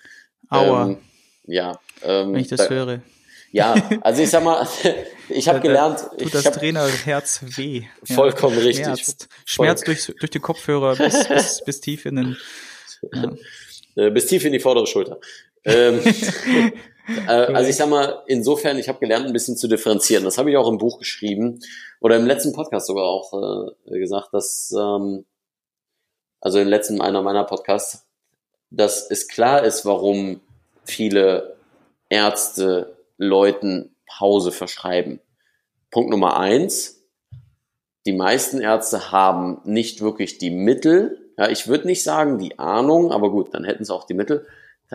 Aua. 0.48 0.86
Ähm, 0.86 0.98
ja. 1.44 1.78
Ähm, 2.02 2.32
wenn 2.32 2.40
ich 2.40 2.48
das 2.48 2.60
da, 2.60 2.68
höre. 2.70 3.02
Ja, 3.52 3.74
also 4.00 4.22
ich 4.22 4.30
sag 4.30 4.44
mal, 4.44 4.66
ich 5.28 5.48
habe 5.48 5.60
gelernt. 5.60 6.00
Tut 6.10 6.22
ich 6.22 6.30
das 6.30 6.46
hab, 6.46 6.54
Trainerherz 6.54 7.40
weh. 7.56 7.84
Vollkommen 8.04 8.56
ja, 8.56 8.62
richtig. 8.62 8.84
Schmerzt, 8.84 9.28
Schmerz 9.44 9.80
durch, 9.82 10.12
durch 10.18 10.30
die 10.30 10.40
Kopfhörer 10.40 10.96
bis, 10.96 11.28
bis, 11.28 11.62
bis 11.64 11.80
tief 11.80 12.06
in 12.06 12.16
den. 12.16 12.36
Ja. 13.12 13.32
Äh, 13.96 14.10
bis 14.10 14.26
tief 14.26 14.44
in 14.44 14.52
die 14.52 14.60
vordere 14.60 14.86
Schulter. 14.86 15.18
Ähm, 15.64 16.00
äh, 16.04 16.72
also 17.26 17.70
ich 17.70 17.76
sag 17.76 17.88
mal, 17.88 18.22
insofern, 18.26 18.78
ich 18.78 18.88
habe 18.88 18.98
gelernt, 18.98 19.26
ein 19.26 19.32
bisschen 19.32 19.56
zu 19.56 19.68
differenzieren. 19.68 20.24
Das 20.24 20.38
habe 20.38 20.50
ich 20.50 20.56
auch 20.56 20.68
im 20.68 20.78
Buch 20.78 20.98
geschrieben 20.98 21.60
oder 22.00 22.16
im 22.16 22.26
letzten 22.26 22.52
Podcast 22.52 22.86
sogar 22.86 23.04
auch 23.04 23.32
äh, 23.86 23.98
gesagt, 23.98 24.28
dass 24.32 24.74
ähm, 24.76 25.24
also 26.40 26.58
im 26.60 26.68
letzten 26.68 27.00
einer 27.00 27.22
meiner 27.22 27.44
Podcasts, 27.44 28.06
dass 28.70 29.10
es 29.10 29.28
klar 29.28 29.64
ist, 29.64 29.84
warum 29.84 30.40
viele 30.84 31.56
Ärzte 32.08 32.96
Leuten 33.16 33.94
Pause 34.06 34.52
verschreiben. 34.52 35.20
Punkt 35.90 36.10
Nummer 36.10 36.38
eins. 36.38 37.02
Die 38.06 38.12
meisten 38.12 38.60
Ärzte 38.60 39.12
haben 39.12 39.60
nicht 39.64 40.00
wirklich 40.00 40.38
die 40.38 40.50
Mittel. 40.50 41.32
Ja, 41.36 41.48
ich 41.48 41.68
würde 41.68 41.86
nicht 41.86 42.02
sagen 42.02 42.38
die 42.38 42.58
Ahnung, 42.58 43.12
aber 43.12 43.30
gut, 43.30 43.52
dann 43.54 43.64
hätten 43.64 43.84
sie 43.84 43.94
auch 43.94 44.04
die 44.04 44.14
Mittel, 44.14 44.46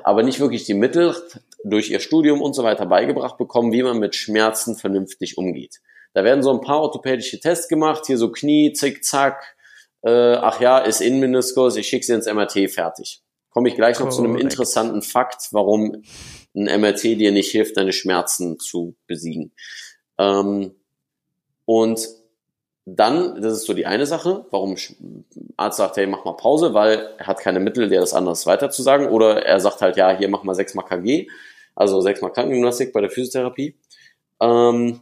aber 0.04 0.24
nicht 0.24 0.40
wirklich 0.40 0.64
die 0.64 0.74
Mittel 0.74 1.16
durch 1.64 1.90
ihr 1.90 2.00
Studium 2.00 2.42
und 2.42 2.54
so 2.54 2.64
weiter 2.64 2.86
beigebracht 2.86 3.38
bekommen, 3.38 3.72
wie 3.72 3.84
man 3.84 4.00
mit 4.00 4.16
Schmerzen 4.16 4.76
vernünftig 4.76 5.38
umgeht. 5.38 5.82
Da 6.14 6.24
werden 6.24 6.44
so 6.44 6.52
ein 6.52 6.62
paar 6.62 6.82
orthopädische 6.82 7.40
Tests 7.40 7.68
gemacht, 7.68 8.06
hier 8.06 8.18
so 8.18 8.32
Knie, 8.32 8.74
zick, 8.74 9.04
zack, 9.04 9.56
äh, 10.04 10.36
ach 10.36 10.60
ja, 10.60 10.80
ist 10.80 11.02
Innenmeniskus, 11.02 11.76
ich 11.76 11.88
schicke 11.88 12.06
sie 12.06 12.14
ins 12.14 12.28
MRT, 12.28 12.70
fertig. 12.70 13.22
Komme 13.50 13.70
ich 13.70 13.76
gleich 13.76 14.00
noch 14.00 14.10
Correct. 14.10 14.16
zu 14.16 14.24
einem 14.24 14.38
interessanten 14.38 15.02
Fakt, 15.02 15.50
warum 15.52 16.04
ein 16.56 16.82
MRT 16.82 17.04
dir 17.04 17.32
nicht 17.32 17.52
hilft, 17.52 17.78
deine 17.78 17.94
Schmerzen 17.94 18.60
zu 18.60 18.96
besiegen. 19.08 19.54
Ähm, 20.18 20.76
und 21.66 22.08
dann, 22.86 23.42
das 23.42 23.54
ist 23.54 23.66
so 23.66 23.74
die 23.74 23.86
eine 23.86 24.06
Sache, 24.06 24.46
warum 24.52 24.76
Arzt 25.56 25.78
sagt, 25.78 25.98
hey, 25.98 26.06
mach 26.06 26.26
mal 26.26 26.34
Pause, 26.34 26.74
weil 26.74 27.14
er 27.18 27.28
hat 27.28 27.40
keine 27.40 27.60
Mittel, 27.60 27.90
dir 27.90 28.02
das 28.02 28.14
anders 28.14 28.46
weiterzusagen. 28.46 29.08
Oder 29.08 29.46
er 29.46 29.60
sagt 29.60 29.82
halt, 29.82 29.96
ja, 29.96 30.16
hier 30.16 30.28
mach 30.28 30.44
mal 30.44 30.56
sechsmal 30.56 30.86
KG, 30.86 31.28
also 31.76 32.02
sechsmal 32.02 32.34
Krankengymnastik 32.34 32.92
bei 32.92 33.02
der 33.02 33.10
Physiotherapie. 33.10 33.76
Ähm, 34.42 35.00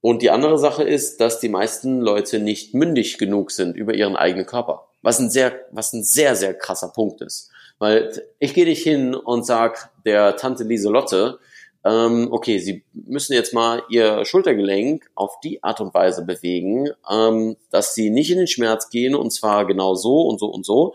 und 0.00 0.22
die 0.22 0.30
andere 0.30 0.58
Sache 0.58 0.84
ist, 0.84 1.20
dass 1.20 1.40
die 1.40 1.48
meisten 1.48 2.00
Leute 2.00 2.38
nicht 2.38 2.72
mündig 2.72 3.18
genug 3.18 3.50
sind 3.50 3.76
über 3.76 3.94
ihren 3.94 4.14
eigenen 4.14 4.46
Körper. 4.46 4.86
Was 5.02 5.18
ein 5.18 5.30
sehr, 5.30 5.58
was 5.72 5.92
ein 5.92 6.04
sehr, 6.04 6.36
sehr 6.36 6.54
krasser 6.54 6.88
Punkt 6.88 7.20
ist. 7.20 7.50
Weil 7.80 8.12
ich 8.38 8.54
gehe 8.54 8.64
nicht 8.64 8.82
hin 8.82 9.14
und 9.14 9.44
sag 9.44 9.90
der 10.04 10.36
Tante 10.36 10.62
Lieselotte, 10.62 11.40
ähm, 11.88 12.28
okay, 12.30 12.58
Sie 12.58 12.84
müssen 12.92 13.32
jetzt 13.32 13.54
mal 13.54 13.82
Ihr 13.88 14.24
Schultergelenk 14.24 15.08
auf 15.14 15.40
die 15.40 15.62
Art 15.62 15.80
und 15.80 15.94
Weise 15.94 16.24
bewegen, 16.24 16.90
ähm, 17.10 17.56
dass 17.70 17.94
Sie 17.94 18.10
nicht 18.10 18.30
in 18.30 18.38
den 18.38 18.46
Schmerz 18.46 18.90
gehen 18.90 19.14
und 19.14 19.32
zwar 19.32 19.66
genau 19.66 19.94
so 19.94 20.22
und 20.22 20.38
so 20.38 20.46
und 20.46 20.66
so. 20.66 20.94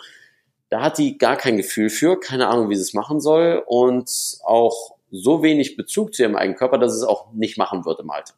Da 0.69 0.81
hat 0.81 0.97
die 0.97 1.17
gar 1.17 1.35
kein 1.38 1.57
Gefühl 1.57 1.89
für, 1.89 2.19
keine 2.19 2.47
Ahnung, 2.47 2.69
wie 2.69 2.75
sie 2.75 2.81
es 2.81 2.93
machen 2.93 3.21
soll 3.21 3.63
und 3.65 4.09
auch 4.43 4.95
so 5.12 5.43
wenig 5.43 5.77
Bezug 5.77 6.13
zu 6.13 6.23
ihrem 6.23 6.35
eigenen 6.35 6.57
Körper, 6.57 6.79
dass 6.79 6.93
es 6.93 7.03
auch 7.03 7.31
nicht 7.33 7.57
machen 7.57 7.85
wird 7.85 8.00
im 8.00 8.09
Alltag. 8.09 8.38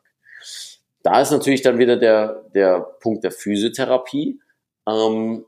Da 1.01 1.21
ist 1.21 1.31
natürlich 1.31 1.61
dann 1.61 1.77
wieder 1.77 1.97
der, 1.97 2.43
der 2.53 2.79
Punkt 2.79 3.23
der 3.23 3.31
Physiotherapie. 3.31 4.39
Ähm, 4.87 5.45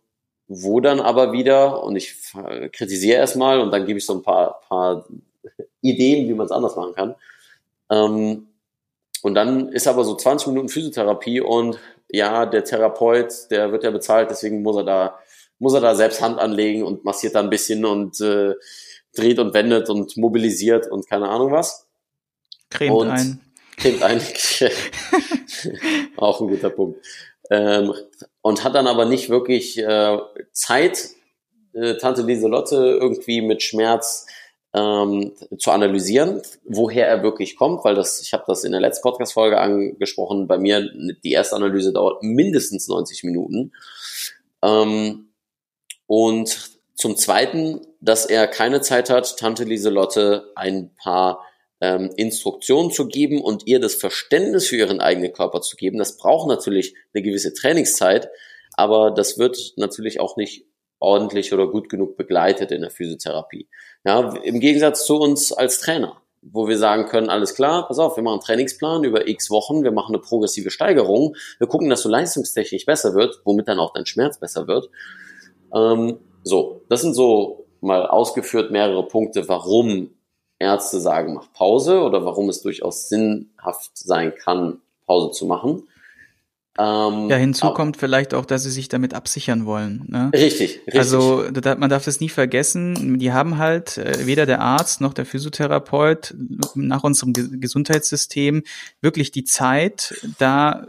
wo 0.48 0.80
dann 0.80 1.02
aber 1.02 1.34
wieder, 1.34 1.84
und 1.84 1.96
ich 1.98 2.16
kritisiere 2.72 3.18
erstmal 3.18 3.60
und 3.60 3.72
dann 3.72 3.86
gebe 3.86 4.00
ich 4.00 4.06
so 4.06 4.14
ein 4.14 4.24
paar, 4.24 4.62
paar 4.62 5.06
Ideen, 5.90 6.28
wie 6.28 6.34
man 6.34 6.46
es 6.46 6.52
anders 6.52 6.76
machen 6.76 6.94
kann. 6.94 7.16
Ähm, 7.90 8.48
und 9.22 9.36
dann 9.36 9.70
ist 9.70 9.88
aber 9.88 10.04
so 10.04 10.16
20 10.16 10.48
Minuten 10.48 10.70
Physiotherapie 10.70 11.42
und 11.42 11.80
ja, 12.10 12.46
der 12.46 12.64
Therapeut, 12.64 13.52
der 13.52 13.72
wird 13.72 13.84
ja 13.84 13.92
bezahlt, 13.92 14.30
deswegen 14.30 14.62
muss 14.62 14.78
er 14.78 14.84
da, 14.84 15.20
muss 15.60 15.74
er 15.74 15.82
da 15.82 15.96
selbst 15.96 16.22
Hand 16.22 16.40
anlegen 16.40 16.84
und 16.84 17.04
massiert 17.04 17.36
da 17.36 17.40
ein 17.40 17.50
bisschen 17.50 17.84
und 17.84 18.22
äh, 18.22 18.54
dreht 19.16 19.40
und 19.40 19.54
wendet 19.54 19.90
und 19.90 20.16
mobilisiert 20.18 20.90
und 20.90 21.08
keine 21.10 21.30
Ahnung 21.30 21.52
was. 21.52 21.88
Cremt 22.70 22.96
und 22.96 23.10
ein. 23.10 23.42
Cremt 23.78 24.04
ein. 24.04 24.22
Auch 26.18 26.42
ein 26.42 26.48
guter 26.48 26.70
Punkt. 26.70 27.00
Ähm, 27.50 27.94
und 28.42 28.64
hat 28.64 28.76
dann 28.76 28.88
aber 28.88 29.06
nicht 29.06 29.30
wirklich 29.30 29.78
äh, 29.78 30.18
Zeit, 30.52 31.10
äh, 31.74 31.96
Tante 31.96 32.22
Lieselotte 32.22 32.76
irgendwie 32.76 33.42
mit 33.42 33.64
Schmerz 33.64 34.26
ähm, 34.74 35.34
zu 35.58 35.72
analysieren, 35.72 36.42
woher 36.66 37.08
er 37.08 37.24
wirklich 37.24 37.56
kommt, 37.56 37.84
weil 37.84 37.96
das, 37.96 38.22
ich 38.22 38.34
habe 38.34 38.44
das 38.48 38.64
in 38.64 38.72
der 38.72 38.82
letzten 38.82 39.04
Podcast-Folge 39.04 39.60
angesprochen, 39.60 40.48
bei 40.48 40.58
mir 40.58 40.90
die 41.24 41.32
erste 41.32 41.56
Analyse 41.56 41.94
dauert 41.94 42.22
mindestens 42.24 42.88
90 42.88 43.24
Minuten. 43.24 43.74
Ähm, 44.62 45.30
und 46.06 46.80
zum 46.96 47.16
Zweiten, 47.16 47.82
dass 48.02 48.26
er 48.26 48.48
keine 48.48 48.82
Zeit 48.82 49.10
hat, 49.10 49.38
Tante 49.38 49.64
Lieselotte 49.64 50.52
ein 50.56 50.92
paar 50.96 51.46
ähm, 51.80 52.10
Instruktionen 52.16 52.92
zu 52.92 53.08
geben 53.08 53.42
und 53.42 53.68
ihr 53.68 53.80
das 53.80 53.96
Verständnis 53.96 54.68
für 54.68 54.78
ihren 54.78 55.00
eigenen 55.00 55.32
Körper 55.32 55.62
zu 55.62 55.76
geben. 55.76 56.00
Das 56.00 56.18
braucht 56.18 56.48
natürlich 56.48 56.96
eine 57.14 57.24
gewisse 57.24 57.54
Trainingszeit, 57.54 58.30
aber 58.74 59.12
das 59.12 59.38
wird 59.38 59.74
natürlich 59.76 60.20
auch 60.20 60.38
nicht 60.38 60.66
ordentlich 61.00 61.54
oder 61.54 61.68
gut 61.68 61.90
genug 61.90 62.18
begleitet 62.18 62.72
in 62.72 62.82
der 62.82 62.90
Physiotherapie. 62.90 63.68
Ja, 64.04 64.36
im 64.44 64.60
Gegensatz 64.60 65.06
zu 65.06 65.18
uns 65.18 65.52
als 65.52 65.80
Trainer, 65.80 66.22
wo 66.42 66.68
wir 66.68 66.78
sagen 66.78 67.06
können, 67.06 67.30
alles 67.30 67.56
klar, 67.56 67.88
pass 67.88 68.00
auf, 68.00 68.16
wir 68.16 68.24
machen 68.24 68.36
einen 68.36 68.42
Trainingsplan 68.42 69.04
über 69.04 69.28
x 69.28 69.50
Wochen, 69.50 69.84
wir 69.84 69.92
machen 69.92 70.16
eine 70.16 70.22
progressive 70.22 70.72
Steigerung, 70.72 71.36
wir 71.60 71.68
gucken, 71.68 71.90
dass 71.90 72.04
du 72.04 72.10
leistungstechnisch 72.10 72.86
besser 72.86 73.14
wird, 73.14 73.42
womit 73.44 73.68
dann 73.68 73.80
auch 73.80 73.94
dein 73.94 74.06
Schmerz 74.06 74.40
besser 74.40 74.68
wird. 74.68 74.90
Ähm, 75.74 76.20
so, 76.44 76.82
das 76.90 77.02
sind 77.02 77.14
so 77.14 77.66
mal 77.82 78.08
ausgeführt 78.08 78.72
mehrere 78.72 79.08
Punkte, 79.08 79.48
warum 79.48 80.12
Ärzte 80.60 81.00
sagen, 81.00 81.34
mach 81.36 81.52
Pause 81.54 82.02
oder 82.02 82.26
warum 82.26 82.50
es 82.50 82.62
durchaus 82.62 83.10
sinnhaft 83.10 83.92
sein 83.98 84.34
kann, 84.36 84.82
Pause 85.06 85.32
zu 85.32 85.46
machen. 85.46 85.88
Ähm, 86.80 87.30
ja, 87.30 87.38
hinzu 87.38 87.72
kommt 87.72 87.98
vielleicht 87.98 88.34
auch, 88.34 88.46
dass 88.46 88.64
sie 88.64 88.70
sich 88.70 88.88
damit 88.88 89.14
absichern 89.14 89.66
wollen. 89.66 90.04
Ne? 90.08 90.30
Richtig, 90.34 90.82
richtig. 90.86 90.96
Also 90.96 91.44
man 91.52 91.90
darf 91.90 92.06
das 92.06 92.20
nie 92.20 92.30
vergessen. 92.30 93.18
Die 93.18 93.34
haben 93.34 93.58
halt 93.58 93.98
äh, 93.98 94.28
weder 94.28 94.46
der 94.46 94.62
Arzt 94.62 95.02
noch 95.02 95.14
der 95.14 95.26
Physiotherapeut 95.26 96.36
nach 96.76 97.04
unserem 97.04 97.34
Gesundheitssystem 97.34 98.64
wirklich 99.02 99.32
die 99.32 99.44
Zeit, 99.44 100.14
da 100.38 100.86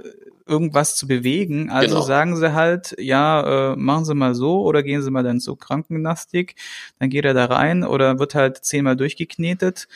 irgendwas 0.49 0.97
zu 0.97 1.07
bewegen. 1.07 1.71
Also 1.71 1.97
genau. 1.97 2.07
sagen 2.07 2.37
sie 2.37 2.54
halt, 2.54 2.95
ja, 2.99 3.73
äh, 3.73 3.76
machen 3.76 4.04
Sie 4.04 4.14
mal 4.14 4.35
so 4.35 4.62
oder 4.62 4.83
gehen 4.83 5.02
Sie 5.02 5.11
mal 5.11 5.23
dann 5.23 5.40
zur 5.40 5.59
Krankengymnastik. 5.59 6.54
Dann 6.99 7.11
geht 7.11 7.25
er 7.25 7.35
da 7.35 7.45
rein 7.45 7.85
oder 7.85 8.18
wird 8.18 8.35
halt 8.35 8.64
zehnmal 8.64 8.97
durchgeknetet. 8.97 9.88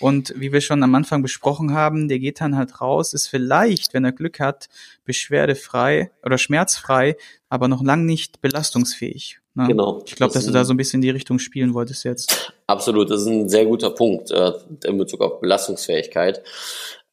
Und 0.00 0.32
wie 0.36 0.52
wir 0.52 0.60
schon 0.60 0.82
am 0.82 0.94
Anfang 0.94 1.22
besprochen 1.22 1.74
haben, 1.74 2.08
der 2.08 2.18
geht 2.18 2.40
dann 2.40 2.56
halt 2.56 2.80
raus, 2.80 3.12
ist 3.12 3.26
vielleicht, 3.26 3.94
wenn 3.94 4.04
er 4.04 4.12
Glück 4.12 4.40
hat, 4.40 4.68
beschwerdefrei 5.04 6.10
oder 6.24 6.38
schmerzfrei, 6.38 7.16
aber 7.48 7.68
noch 7.68 7.82
lang 7.82 8.06
nicht 8.06 8.40
belastungsfähig. 8.40 9.38
Ne? 9.54 9.66
Genau. 9.68 10.02
Ich 10.06 10.16
glaube, 10.16 10.32
dass 10.32 10.46
du 10.46 10.52
da 10.52 10.64
so 10.64 10.72
ein 10.72 10.76
bisschen 10.76 10.98
in 10.98 11.02
die 11.02 11.10
Richtung 11.10 11.38
spielen 11.38 11.74
wolltest 11.74 12.04
jetzt. 12.04 12.52
Absolut, 12.66 13.10
das 13.10 13.22
ist 13.22 13.26
ein 13.26 13.48
sehr 13.48 13.66
guter 13.66 13.90
Punkt 13.90 14.30
äh, 14.30 14.52
in 14.84 14.96
Bezug 14.98 15.20
auf 15.20 15.40
Belastungsfähigkeit 15.40 16.42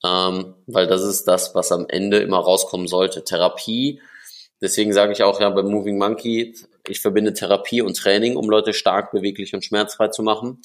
ähm, 0.03 0.53
weil 0.67 0.85
das 0.85 1.03
ist 1.03 1.27
das, 1.27 1.55
was 1.55 1.71
am 1.71 1.87
Ende 1.89 2.19
immer 2.19 2.37
rauskommen 2.37 2.87
sollte. 2.87 3.23
Therapie 3.23 3.99
deswegen 4.61 4.93
sage 4.93 5.13
ich 5.13 5.23
auch 5.23 5.39
ja 5.39 5.49
bei 5.49 5.63
Moving 5.63 5.97
Monkey, 5.97 6.55
ich 6.87 7.01
verbinde 7.01 7.33
Therapie 7.33 7.81
und 7.81 7.97
Training, 7.97 8.35
um 8.35 8.49
Leute 8.49 8.73
stark, 8.73 9.11
beweglich 9.11 9.53
und 9.53 9.63
schmerzfrei 9.63 10.07
zu 10.09 10.23
machen. 10.23 10.61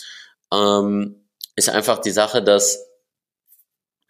Ähm, 0.52 1.22
ist 1.56 1.68
einfach 1.68 1.99
die 1.99 2.11
Sache, 2.11 2.42
dass 2.42 2.88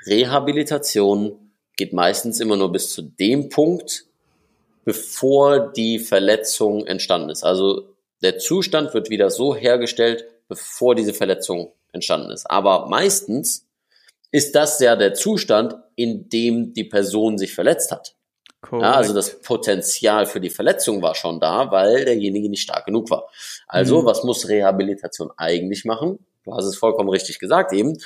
Rehabilitation 0.06 1.52
geht 1.76 1.92
meistens 1.92 2.40
immer 2.40 2.56
nur 2.56 2.70
bis 2.70 2.92
zu 2.92 3.02
dem 3.02 3.49
Punkt, 3.49 4.06
bevor 4.84 5.72
die 5.72 5.99
Verletzung 5.99 6.87
entstanden 6.87 7.30
ist. 7.30 7.44
Also 7.44 7.94
der 8.22 8.38
Zustand 8.38 8.94
wird 8.94 9.11
wieder 9.11 9.30
so 9.30 9.54
hergestellt, 9.54 10.26
bevor 10.49 10.94
diese 10.94 11.14
Verletzung 11.14 11.72
entstanden 11.92 12.30
ist. 12.30 12.50
Aber 12.50 12.88
meistens 12.88 13.66
ist 14.30 14.54
das 14.54 14.80
ja 14.80 14.96
der 14.96 15.14
Zustand, 15.14 15.76
in 15.94 16.28
dem 16.28 16.72
die 16.72 16.84
Person 16.84 17.38
sich 17.38 17.54
verletzt 17.54 17.92
hat. 17.92 18.14
Ja, 18.70 18.92
also 18.92 19.12
das 19.12 19.40
Potenzial 19.40 20.25
für 20.25 20.40
die 20.40 20.50
Verletzung 20.50 21.02
war 21.02 21.16
schon 21.16 21.40
da, 21.40 21.70
weil 21.72 22.04
derjenige 22.04 22.49
nicht 22.49 22.62
stark 22.62 22.87
genug 22.87 23.11
war. 23.11 23.28
Also, 23.66 24.02
mhm. 24.02 24.06
was 24.06 24.22
muss 24.22 24.49
Rehabilitation 24.49 25.30
eigentlich 25.37 25.84
machen? 25.84 26.25
Du 26.44 26.54
hast 26.54 26.64
es 26.64 26.76
vollkommen 26.76 27.08
richtig 27.08 27.38
gesagt 27.38 27.72
eben. 27.72 27.99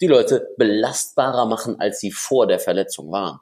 Die 0.00 0.06
Leute 0.06 0.48
belastbarer 0.56 1.46
machen, 1.46 1.80
als 1.80 2.00
sie 2.00 2.12
vor 2.12 2.46
der 2.46 2.58
Verletzung 2.58 3.10
waren. 3.12 3.40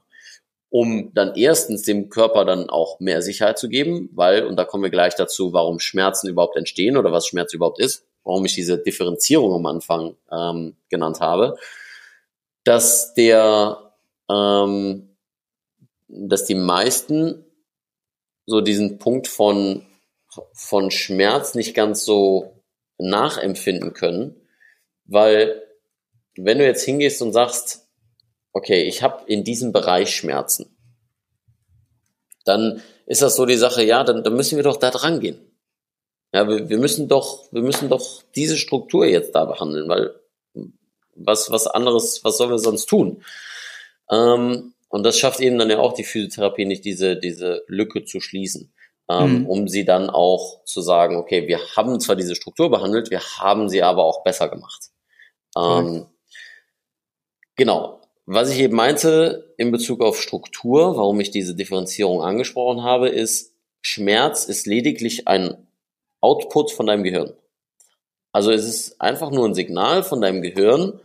Um 0.71 1.12
dann 1.14 1.35
erstens 1.35 1.83
dem 1.83 2.11
Körper 2.11 2.45
dann 2.45 2.69
auch 2.69 3.00
mehr 3.00 3.23
Sicherheit 3.23 3.59
zu 3.59 3.69
geben, 3.69 4.11
weil, 4.12 4.45
und 4.45 4.57
da 4.57 4.64
kommen 4.64 4.83
wir 4.83 4.90
gleich 4.90 5.14
dazu, 5.14 5.52
warum 5.52 5.78
Schmerzen 5.78 6.28
überhaupt 6.28 6.57
entstehen 6.57 6.97
oder 6.97 7.12
was 7.12 7.26
Schmerz 7.26 7.55
überhaupt 7.55 7.81
ist, 7.81 8.07
warum 8.25 8.45
ich 8.45 8.55
diese 8.55 8.76
Differenzierung 8.76 9.55
am 9.55 9.67
Anfang 9.67 10.17
ähm, 10.31 10.76
genannt 10.90 11.21
habe, 11.21 11.57
dass 12.64 13.14
der 13.14 13.95
ähm, 14.28 15.09
dass 16.09 16.45
die 16.45 16.55
meisten 16.55 17.45
so 18.47 18.61
diesen 18.61 18.99
Punkt 18.99 19.28
von, 19.28 19.87
von 20.52 20.90
Schmerz 20.90 21.55
nicht 21.55 21.75
ganz 21.75 22.05
so 22.05 22.62
nachempfinden 22.99 23.93
können, 23.93 24.38
weil 25.09 25.62
wenn 26.37 26.59
du 26.59 26.65
jetzt 26.65 26.85
hingehst 26.85 27.21
und 27.21 27.33
sagst, 27.33 27.88
okay, 28.53 28.85
ich 28.85 29.03
habe 29.03 29.25
in 29.27 29.43
diesem 29.43 29.73
Bereich 29.73 30.15
Schmerzen, 30.15 30.77
dann 32.45 32.83
ist 33.07 33.23
das 33.23 33.37
so 33.37 33.47
die 33.47 33.57
Sache, 33.57 33.83
ja, 33.83 34.05
dann, 34.05 34.23
dann 34.23 34.37
müssen 34.37 34.57
wir 34.57 34.62
doch 34.62 34.77
da 34.77 34.91
dran 34.91 35.21
gehen. 35.21 35.41
Ja, 36.33 36.47
wir, 36.47 36.69
wir 36.69 36.79
müssen 36.79 37.09
doch, 37.09 37.50
wir 37.53 37.62
müssen 37.62 37.88
doch 37.88 38.23
diese 38.35 38.57
Struktur 38.57 39.07
jetzt 39.07 39.35
da 39.35 39.47
behandeln, 39.47 39.88
weil 39.88 40.15
was, 41.15 41.50
was 41.50 41.67
anderes, 41.67 42.23
was 42.23 42.37
sollen 42.37 42.50
wir 42.50 42.59
sonst 42.59 42.87
tun? 42.87 43.25
Ähm, 44.11 44.75
und 44.88 45.03
das 45.05 45.19
schafft 45.19 45.41
eben 45.41 45.59
dann 45.59 45.71
ja 45.71 45.79
auch 45.79 45.95
die 45.95 46.05
Physiotherapie 46.05 46.65
nicht, 46.65 46.85
diese, 46.85 47.17
diese 47.17 47.65
Lücke 47.67 48.05
zu 48.05 48.21
schließen. 48.21 48.73
Ähm, 49.11 49.38
mhm. 49.38 49.47
um 49.47 49.69
sie 49.69 49.87
dann 49.87 50.11
auch 50.11 50.62
zu 50.65 50.83
sagen, 50.83 51.17
okay, 51.17 51.49
wir 51.49 51.61
haben 51.77 51.99
zwar 51.99 52.15
diese 52.15 52.35
Struktur 52.35 52.71
behandelt, 52.71 53.11
wir 53.11 53.21
haben 53.21 53.71
sie 53.71 53.83
aber 53.83 54.05
auch 54.05 54.23
besser 54.23 54.50
gemacht. 54.50 54.91
Ähm, 55.59 56.07
genau. 57.57 58.00
Was 58.27 58.50
ich 58.50 58.59
eben 58.61 58.77
meinte 58.77 59.55
in 59.57 59.71
Bezug 59.71 60.03
auf 60.03 60.21
Struktur, 60.21 60.97
warum 60.97 61.19
ich 61.21 61.31
diese 61.31 61.55
Differenzierung 61.55 62.23
angesprochen 62.23 62.83
habe, 62.83 63.09
ist, 63.09 63.55
Schmerz 63.81 64.45
ist 64.45 64.67
lediglich 64.67 65.27
ein 65.29 65.67
Output 66.21 66.71
von 66.71 66.87
deinem 66.87 67.05
Gehirn. 67.05 67.33
Also 68.33 68.50
es 68.50 68.67
ist 68.67 69.00
einfach 69.00 69.31
nur 69.31 69.47
ein 69.47 69.55
Signal 69.55 70.03
von 70.03 70.21
deinem 70.21 70.43
Gehirn, 70.43 71.00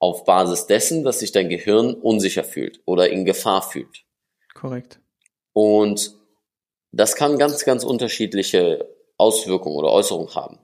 auf 0.00 0.24
Basis 0.24 0.66
dessen, 0.66 1.04
dass 1.04 1.20
sich 1.20 1.30
dein 1.30 1.48
Gehirn 1.48 1.94
unsicher 1.94 2.42
fühlt 2.42 2.80
oder 2.86 3.10
in 3.10 3.24
Gefahr 3.24 3.62
fühlt. 3.62 4.04
Korrekt. 4.54 4.98
Und 5.52 6.14
das 6.90 7.14
kann 7.14 7.38
ganz, 7.38 7.64
ganz 7.64 7.84
unterschiedliche 7.84 8.88
Auswirkungen 9.18 9.76
oder 9.76 9.92
Äußerungen 9.92 10.34
haben. 10.34 10.58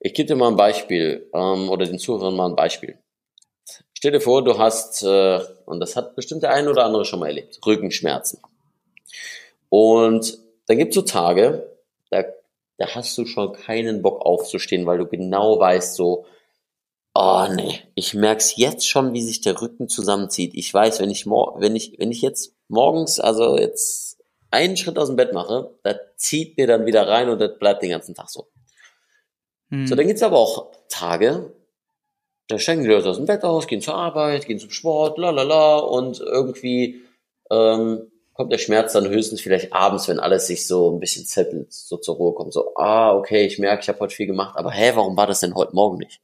Ich 0.00 0.14
gebe 0.14 0.26
dir 0.26 0.36
mal 0.36 0.48
ein 0.48 0.56
Beispiel 0.56 1.28
ähm, 1.34 1.68
oder 1.68 1.86
den 1.86 1.98
Zuhörern 1.98 2.34
mal 2.34 2.48
ein 2.48 2.56
Beispiel. 2.56 2.98
Stell 3.92 4.12
dir 4.12 4.20
vor, 4.20 4.42
du 4.42 4.58
hast, 4.58 5.02
äh, 5.02 5.40
und 5.66 5.78
das 5.78 5.94
hat 5.94 6.16
bestimmt 6.16 6.42
der 6.42 6.54
eine 6.54 6.70
oder 6.70 6.86
andere 6.86 7.04
schon 7.04 7.20
mal 7.20 7.26
erlebt, 7.26 7.60
Rückenschmerzen. 7.64 8.40
Und 9.68 10.38
da 10.66 10.74
gibt 10.74 10.90
es 10.90 10.94
so 10.94 11.02
Tage, 11.02 11.70
da, 12.10 12.24
da 12.78 12.86
hast 12.94 13.16
du 13.18 13.26
schon 13.26 13.52
keinen 13.52 14.00
Bock 14.00 14.24
aufzustehen, 14.24 14.86
weil 14.86 14.98
du 14.98 15.06
genau 15.06 15.60
weißt, 15.60 15.94
so, 15.94 16.24
Oh 17.14 17.46
nee, 17.52 17.80
ich 17.96 18.14
merk's 18.14 18.56
jetzt 18.56 18.88
schon, 18.88 19.12
wie 19.12 19.22
sich 19.22 19.40
der 19.40 19.60
Rücken 19.60 19.88
zusammenzieht. 19.88 20.54
Ich 20.54 20.72
weiß, 20.72 21.00
wenn 21.00 21.10
ich 21.10 21.26
wenn 21.26 21.74
ich 21.74 21.98
wenn 21.98 22.12
ich 22.12 22.22
jetzt 22.22 22.54
morgens, 22.68 23.18
also 23.18 23.58
jetzt 23.58 24.22
einen 24.52 24.76
Schritt 24.76 24.96
aus 24.96 25.08
dem 25.08 25.16
Bett 25.16 25.32
mache, 25.32 25.74
das 25.82 25.96
zieht 26.16 26.56
mir 26.56 26.68
dann 26.68 26.86
wieder 26.86 27.08
rein 27.08 27.28
und 27.28 27.40
das 27.40 27.58
bleibt 27.58 27.82
den 27.82 27.90
ganzen 27.90 28.14
Tag 28.14 28.30
so. 28.30 28.46
Hm. 29.70 29.86
So, 29.86 29.94
dann 29.94 30.06
gibt's 30.06 30.22
aber 30.22 30.38
auch 30.38 30.70
Tage, 30.88 31.52
da 32.48 32.58
steigen 32.58 32.82
die 32.82 32.88
Leute 32.88 33.08
aus 33.08 33.16
dem 33.16 33.26
Bett 33.26 33.44
aus, 33.44 33.66
gehen 33.66 33.80
zur 33.80 33.94
Arbeit, 33.94 34.46
gehen 34.46 34.58
zum 34.58 34.70
Sport, 34.70 35.18
la 35.18 35.30
la 35.30 35.42
la 35.42 35.78
und 35.78 36.20
irgendwie 36.20 37.02
ähm, 37.50 38.10
kommt 38.34 38.52
der 38.52 38.58
Schmerz 38.58 38.92
dann 38.92 39.08
höchstens 39.08 39.40
vielleicht 39.40 39.72
abends, 39.72 40.08
wenn 40.08 40.18
alles 40.18 40.46
sich 40.46 40.66
so 40.66 40.90
ein 40.90 41.00
bisschen 41.00 41.26
zettelt, 41.26 41.72
so 41.72 41.96
zur 41.98 42.16
Ruhe 42.16 42.32
kommt. 42.32 42.52
So, 42.52 42.74
ah, 42.74 43.14
okay, 43.14 43.44
ich 43.44 43.58
merke, 43.58 43.82
ich 43.82 43.88
habe 43.88 44.00
heute 44.00 44.14
viel 44.14 44.26
gemacht, 44.26 44.56
aber 44.56 44.70
hä, 44.70 44.92
warum 44.94 45.16
war 45.16 45.26
das 45.26 45.40
denn 45.40 45.54
heute 45.54 45.74
Morgen 45.74 45.98
nicht? 45.98 46.20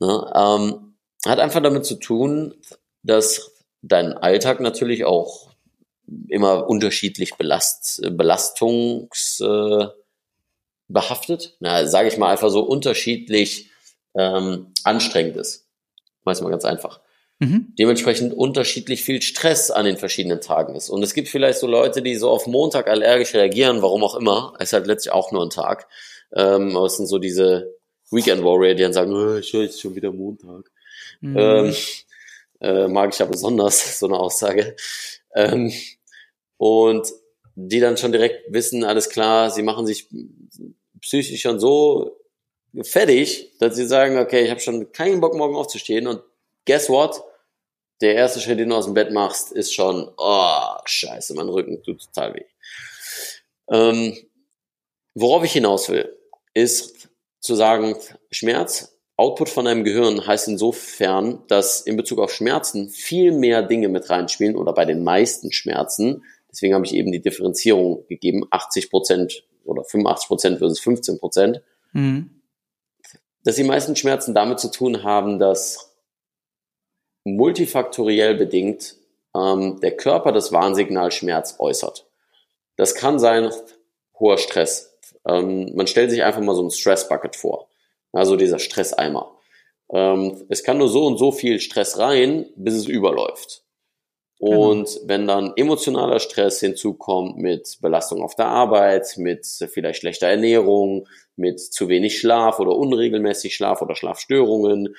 Ne? 0.00 0.32
Ähm, 0.34 0.94
hat 1.26 1.38
einfach 1.38 1.62
damit 1.62 1.84
zu 1.84 1.96
tun, 1.96 2.54
dass 3.02 3.52
dein 3.82 4.14
Alltag 4.14 4.60
natürlich 4.60 5.04
auch 5.04 5.50
immer 6.28 6.68
unterschiedlich 6.68 7.34
belast, 7.34 8.00
belastungsbehaftet, 8.10 9.94
äh, 9.94 9.97
na, 10.88 11.86
sage 11.86 12.08
ich 12.08 12.16
mal 12.16 12.30
einfach 12.30 12.50
so 12.50 12.60
unterschiedlich 12.60 13.70
ähm, 14.16 14.72
anstrengend 14.84 15.36
ist. 15.36 15.66
Weiß 16.24 16.40
mal 16.40 16.50
ganz 16.50 16.64
einfach. 16.64 17.00
Mhm. 17.40 17.72
Dementsprechend 17.78 18.34
unterschiedlich 18.34 19.04
viel 19.04 19.22
Stress 19.22 19.70
an 19.70 19.84
den 19.84 19.96
verschiedenen 19.96 20.40
Tagen 20.40 20.74
ist. 20.74 20.88
Und 20.88 21.02
es 21.02 21.14
gibt 21.14 21.28
vielleicht 21.28 21.58
so 21.58 21.66
Leute, 21.66 22.02
die 22.02 22.16
so 22.16 22.30
auf 22.30 22.46
Montag 22.46 22.88
allergisch 22.88 23.34
reagieren, 23.34 23.80
warum 23.80 24.02
auch 24.02 24.16
immer. 24.16 24.54
Es 24.58 24.70
ist 24.70 24.72
halt 24.72 24.86
letztlich 24.86 25.12
auch 25.12 25.30
nur 25.30 25.44
ein 25.44 25.50
Tag. 25.50 25.86
Ähm, 26.34 26.76
aber 26.76 26.86
es 26.86 26.96
sind 26.96 27.06
so 27.06 27.18
diese 27.18 27.74
Weekend 28.10 28.42
Warrior, 28.42 28.74
die 28.74 28.82
dann 28.82 28.92
sagen, 28.92 29.14
oh, 29.14 29.36
ich 29.36 29.52
höre 29.52 29.62
jetzt 29.62 29.80
schon 29.80 29.94
wieder 29.94 30.12
Montag. 30.12 30.70
Mhm. 31.20 31.36
Ähm, 31.38 31.76
äh, 32.60 32.88
mag 32.88 33.12
ich 33.12 33.18
ja 33.20 33.26
besonders, 33.26 33.98
so 34.00 34.06
eine 34.06 34.18
Aussage. 34.18 34.74
Ähm, 35.34 35.72
und 36.56 37.06
die 37.60 37.80
dann 37.80 37.96
schon 37.96 38.12
direkt 38.12 38.52
wissen, 38.52 38.84
alles 38.84 39.08
klar, 39.08 39.50
sie 39.50 39.62
machen 39.62 39.84
sich 39.84 40.08
psychisch 41.00 41.40
schon 41.40 41.58
so 41.58 42.20
fertig, 42.82 43.52
dass 43.58 43.74
sie 43.74 43.86
sagen, 43.86 44.16
okay, 44.18 44.44
ich 44.44 44.50
habe 44.50 44.60
schon 44.60 44.92
keinen 44.92 45.20
Bock, 45.20 45.34
morgen 45.34 45.56
aufzustehen 45.56 46.06
und 46.06 46.22
guess 46.66 46.88
what? 46.88 47.20
Der 48.00 48.14
erste 48.14 48.38
Schritt, 48.40 48.60
den 48.60 48.68
du 48.68 48.76
aus 48.76 48.84
dem 48.84 48.94
Bett 48.94 49.10
machst, 49.10 49.50
ist 49.50 49.74
schon, 49.74 50.08
oh, 50.16 50.76
scheiße, 50.84 51.34
mein 51.34 51.48
Rücken 51.48 51.82
tut 51.82 52.00
total 52.00 52.34
weh. 52.34 52.44
Ähm, 53.72 54.16
worauf 55.14 55.42
ich 55.42 55.52
hinaus 55.52 55.88
will, 55.88 56.16
ist, 56.54 57.08
zu 57.40 57.56
sagen, 57.56 57.96
Schmerz, 58.30 58.96
Output 59.16 59.48
von 59.48 59.64
deinem 59.64 59.82
Gehirn 59.82 60.24
heißt 60.24 60.46
insofern, 60.46 61.42
dass 61.48 61.80
in 61.80 61.96
Bezug 61.96 62.20
auf 62.20 62.32
Schmerzen 62.32 62.88
viel 62.88 63.32
mehr 63.32 63.62
Dinge 63.62 63.88
mit 63.88 64.08
reinspielen 64.08 64.54
oder 64.54 64.72
bei 64.72 64.84
den 64.84 65.02
meisten 65.02 65.50
Schmerzen. 65.50 66.22
Deswegen 66.58 66.74
habe 66.74 66.84
ich 66.84 66.94
eben 66.94 67.12
die 67.12 67.22
Differenzierung 67.22 68.04
gegeben, 68.08 68.44
80 68.50 68.90
Prozent 68.90 69.44
oder 69.64 69.84
85 69.84 70.26
Prozent 70.26 70.58
versus 70.58 70.80
15 70.80 71.20
Prozent. 71.20 71.62
Mhm. 71.92 72.42
Dass 73.44 73.54
die 73.54 73.62
meisten 73.62 73.94
Schmerzen 73.94 74.34
damit 74.34 74.58
zu 74.58 74.68
tun 74.68 75.04
haben, 75.04 75.38
dass 75.38 75.96
multifaktoriell 77.22 78.34
bedingt 78.34 78.96
ähm, 79.36 79.78
der 79.80 79.96
Körper 79.96 80.32
das 80.32 80.50
Warnsignal 80.50 81.12
Schmerz 81.12 81.54
äußert. 81.60 82.08
Das 82.74 82.96
kann 82.96 83.20
sein 83.20 83.52
hoher 84.18 84.38
Stress, 84.38 84.98
ähm, 85.24 85.70
man 85.76 85.86
stellt 85.86 86.10
sich 86.10 86.24
einfach 86.24 86.40
mal 86.40 86.56
so 86.56 86.64
ein 86.64 86.72
Stress-Bucket 86.72 87.36
vor. 87.36 87.68
Also 88.12 88.34
dieser 88.34 88.58
Stresseimer. 88.58 89.30
Ähm, 89.92 90.44
es 90.48 90.64
kann 90.64 90.78
nur 90.78 90.88
so 90.88 91.06
und 91.06 91.18
so 91.18 91.30
viel 91.30 91.60
Stress 91.60 91.98
rein, 91.98 92.46
bis 92.56 92.74
es 92.74 92.86
überläuft. 92.86 93.62
Und 94.38 94.86
genau. 94.86 95.08
wenn 95.08 95.26
dann 95.26 95.52
emotionaler 95.56 96.20
Stress 96.20 96.60
hinzukommt 96.60 97.38
mit 97.38 97.78
Belastung 97.80 98.22
auf 98.22 98.36
der 98.36 98.46
Arbeit, 98.46 99.14
mit 99.16 99.46
vielleicht 99.46 100.00
schlechter 100.00 100.28
Ernährung, 100.28 101.08
mit 101.34 101.60
zu 101.60 101.88
wenig 101.88 102.18
Schlaf 102.18 102.60
oder 102.60 102.76
unregelmäßig 102.76 103.54
Schlaf 103.54 103.82
oder 103.82 103.96
Schlafstörungen, 103.96 104.94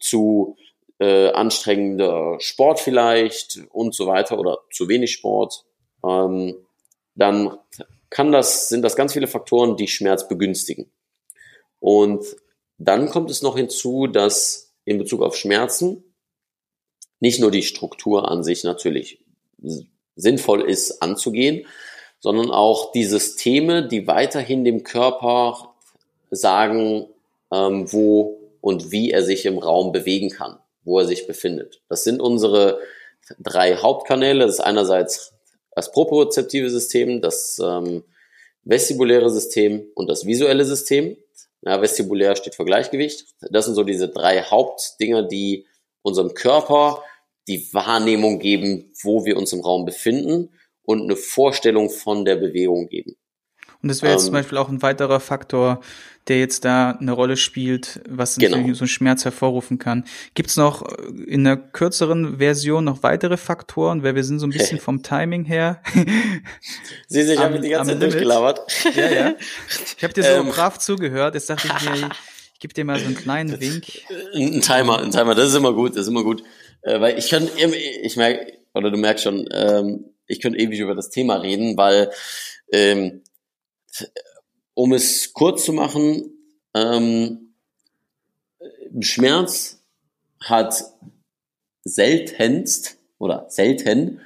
zu 0.00 0.56
äh, 1.00 1.28
anstrengender 1.30 2.36
Sport 2.40 2.80
vielleicht 2.80 3.60
und 3.70 3.94
so 3.94 4.06
weiter 4.06 4.38
oder 4.38 4.58
zu 4.72 4.88
wenig 4.88 5.12
Sport, 5.12 5.64
ähm, 6.04 6.56
dann 7.14 7.58
kann 8.10 8.32
das, 8.32 8.68
sind 8.68 8.82
das 8.82 8.96
ganz 8.96 9.12
viele 9.12 9.26
Faktoren, 9.26 9.76
die 9.76 9.88
Schmerz 9.88 10.28
begünstigen. 10.28 10.90
Und 11.78 12.24
dann 12.78 13.10
kommt 13.10 13.30
es 13.30 13.42
noch 13.42 13.56
hinzu, 13.56 14.06
dass 14.06 14.72
in 14.84 14.98
Bezug 14.98 15.22
auf 15.22 15.36
Schmerzen 15.36 16.04
nicht 17.20 17.40
nur 17.40 17.50
die 17.50 17.62
Struktur 17.62 18.30
an 18.30 18.44
sich 18.44 18.64
natürlich 18.64 19.20
sinnvoll 20.16 20.62
ist 20.62 21.02
anzugehen, 21.02 21.66
sondern 22.20 22.50
auch 22.50 22.92
die 22.92 23.04
Systeme, 23.04 23.86
die 23.86 24.06
weiterhin 24.06 24.64
dem 24.64 24.82
Körper 24.82 25.74
sagen, 26.30 27.06
ähm, 27.52 27.92
wo 27.92 28.38
und 28.60 28.90
wie 28.90 29.10
er 29.10 29.22
sich 29.22 29.46
im 29.46 29.58
Raum 29.58 29.92
bewegen 29.92 30.30
kann, 30.30 30.58
wo 30.84 30.98
er 30.98 31.06
sich 31.06 31.26
befindet. 31.26 31.80
Das 31.88 32.04
sind 32.04 32.20
unsere 32.20 32.80
drei 33.38 33.76
Hauptkanäle. 33.76 34.44
Das 34.44 34.54
ist 34.54 34.60
einerseits 34.60 35.32
das 35.74 35.92
propriozeptive 35.92 36.70
System, 36.70 37.20
das 37.20 37.60
ähm, 37.62 38.04
vestibuläre 38.64 39.30
System 39.30 39.86
und 39.94 40.08
das 40.08 40.26
visuelle 40.26 40.64
System. 40.64 41.16
Ja, 41.62 41.80
vestibulär 41.80 42.36
steht 42.36 42.54
für 42.54 42.64
Gleichgewicht. 42.64 43.26
Das 43.50 43.64
sind 43.64 43.74
so 43.74 43.84
diese 43.84 44.08
drei 44.08 44.42
Hauptdinger, 44.42 45.22
die 45.22 45.66
unserem 46.02 46.34
Körper 46.34 47.02
die 47.48 47.72
Wahrnehmung 47.72 48.38
geben, 48.38 48.92
wo 49.02 49.24
wir 49.24 49.36
uns 49.36 49.52
im 49.52 49.60
Raum 49.60 49.84
befinden 49.84 50.50
und 50.82 51.02
eine 51.02 51.16
Vorstellung 51.16 51.90
von 51.90 52.24
der 52.24 52.36
Bewegung 52.36 52.88
geben. 52.88 53.16
Und 53.82 53.88
das 53.88 54.02
wäre 54.02 54.12
jetzt 54.12 54.22
ähm, 54.22 54.26
zum 54.26 54.34
Beispiel 54.34 54.58
auch 54.58 54.68
ein 54.68 54.82
weiterer 54.82 55.20
Faktor, 55.20 55.80
der 56.26 56.40
jetzt 56.40 56.64
da 56.64 56.90
eine 56.90 57.12
Rolle 57.12 57.36
spielt, 57.36 58.00
was 58.08 58.36
genau. 58.36 58.56
so 58.74 58.80
einen 58.80 58.88
Schmerz 58.88 59.24
hervorrufen 59.24 59.78
kann. 59.78 60.04
Gibt 60.34 60.50
es 60.50 60.56
noch 60.56 60.82
in 61.26 61.46
einer 61.46 61.56
kürzeren 61.56 62.38
Version 62.38 62.84
noch 62.84 63.02
weitere 63.02 63.36
Faktoren, 63.36 64.02
weil 64.02 64.14
wir 64.14 64.24
sind 64.24 64.40
so 64.40 64.46
ein 64.46 64.50
bisschen 64.50 64.78
vom 64.80 65.02
Timing 65.02 65.44
her. 65.44 65.80
Sie 67.06 67.22
sich 67.22 67.38
haben 67.38 67.60
die 67.62 67.68
ganze 67.68 67.92
Zeit 67.92 68.02
durchgelabert. 68.02 68.60
Ja, 68.94 69.10
ja. 69.10 69.34
Ich 69.96 70.02
habe 70.02 70.12
dir 70.12 70.22
so 70.22 70.28
ähm, 70.40 70.48
brav 70.48 70.78
zugehört. 70.78 71.34
Jetzt 71.34 71.48
dachte 71.48 71.68
ich 71.68 71.90
mir, 71.90 72.10
gebe 72.58 72.74
dir 72.74 72.84
mal 72.84 72.98
so 72.98 73.06
einen 73.06 73.14
kleinen 73.14 73.60
Wink. 73.60 73.84
Ein 74.34 74.60
Timer, 74.60 74.98
ein 75.00 75.10
Timer, 75.10 75.34
das 75.34 75.50
ist 75.50 75.54
immer 75.54 75.72
gut, 75.72 75.92
das 75.92 76.02
ist 76.02 76.08
immer 76.08 76.24
gut. 76.24 76.42
Äh, 76.82 77.00
weil 77.00 77.18
ich 77.18 77.28
kann, 77.28 77.48
ich 78.02 78.16
merke, 78.16 78.58
oder 78.74 78.90
du 78.90 78.96
merkst 78.96 79.24
schon, 79.24 79.48
ähm, 79.52 80.04
ich 80.26 80.40
könnte 80.40 80.58
ewig 80.58 80.78
über 80.78 80.94
das 80.94 81.10
Thema 81.10 81.36
reden, 81.36 81.76
weil 81.76 82.10
ähm, 82.72 83.22
um 84.74 84.92
es 84.92 85.32
kurz 85.32 85.64
zu 85.64 85.72
machen, 85.72 86.30
ähm, 86.74 87.54
Schmerz 89.00 89.82
hat 90.40 90.84
seltenst 91.84 92.98
oder 93.18 93.46
selten 93.48 94.20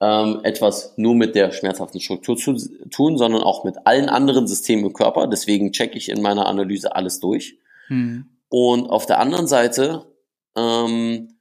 ähm, 0.00 0.40
etwas 0.42 0.94
nur 0.96 1.14
mit 1.14 1.34
der 1.34 1.52
schmerzhaften 1.52 2.00
Struktur 2.00 2.36
zu 2.36 2.56
tun, 2.90 3.16
sondern 3.16 3.42
auch 3.42 3.64
mit 3.64 3.76
allen 3.84 4.08
anderen 4.08 4.46
Systemen 4.46 4.86
im 4.86 4.92
Körper. 4.92 5.26
Deswegen 5.26 5.72
checke 5.72 5.96
ich 5.96 6.10
in 6.10 6.22
meiner 6.22 6.46
Analyse 6.46 6.94
alles 6.94 7.20
durch. 7.20 7.58
Hm. 7.88 8.26
Und 8.48 8.88
auf 8.88 9.06
der 9.06 9.18
anderen 9.18 9.46
Seite 9.46 10.06
ähm, 10.56 11.38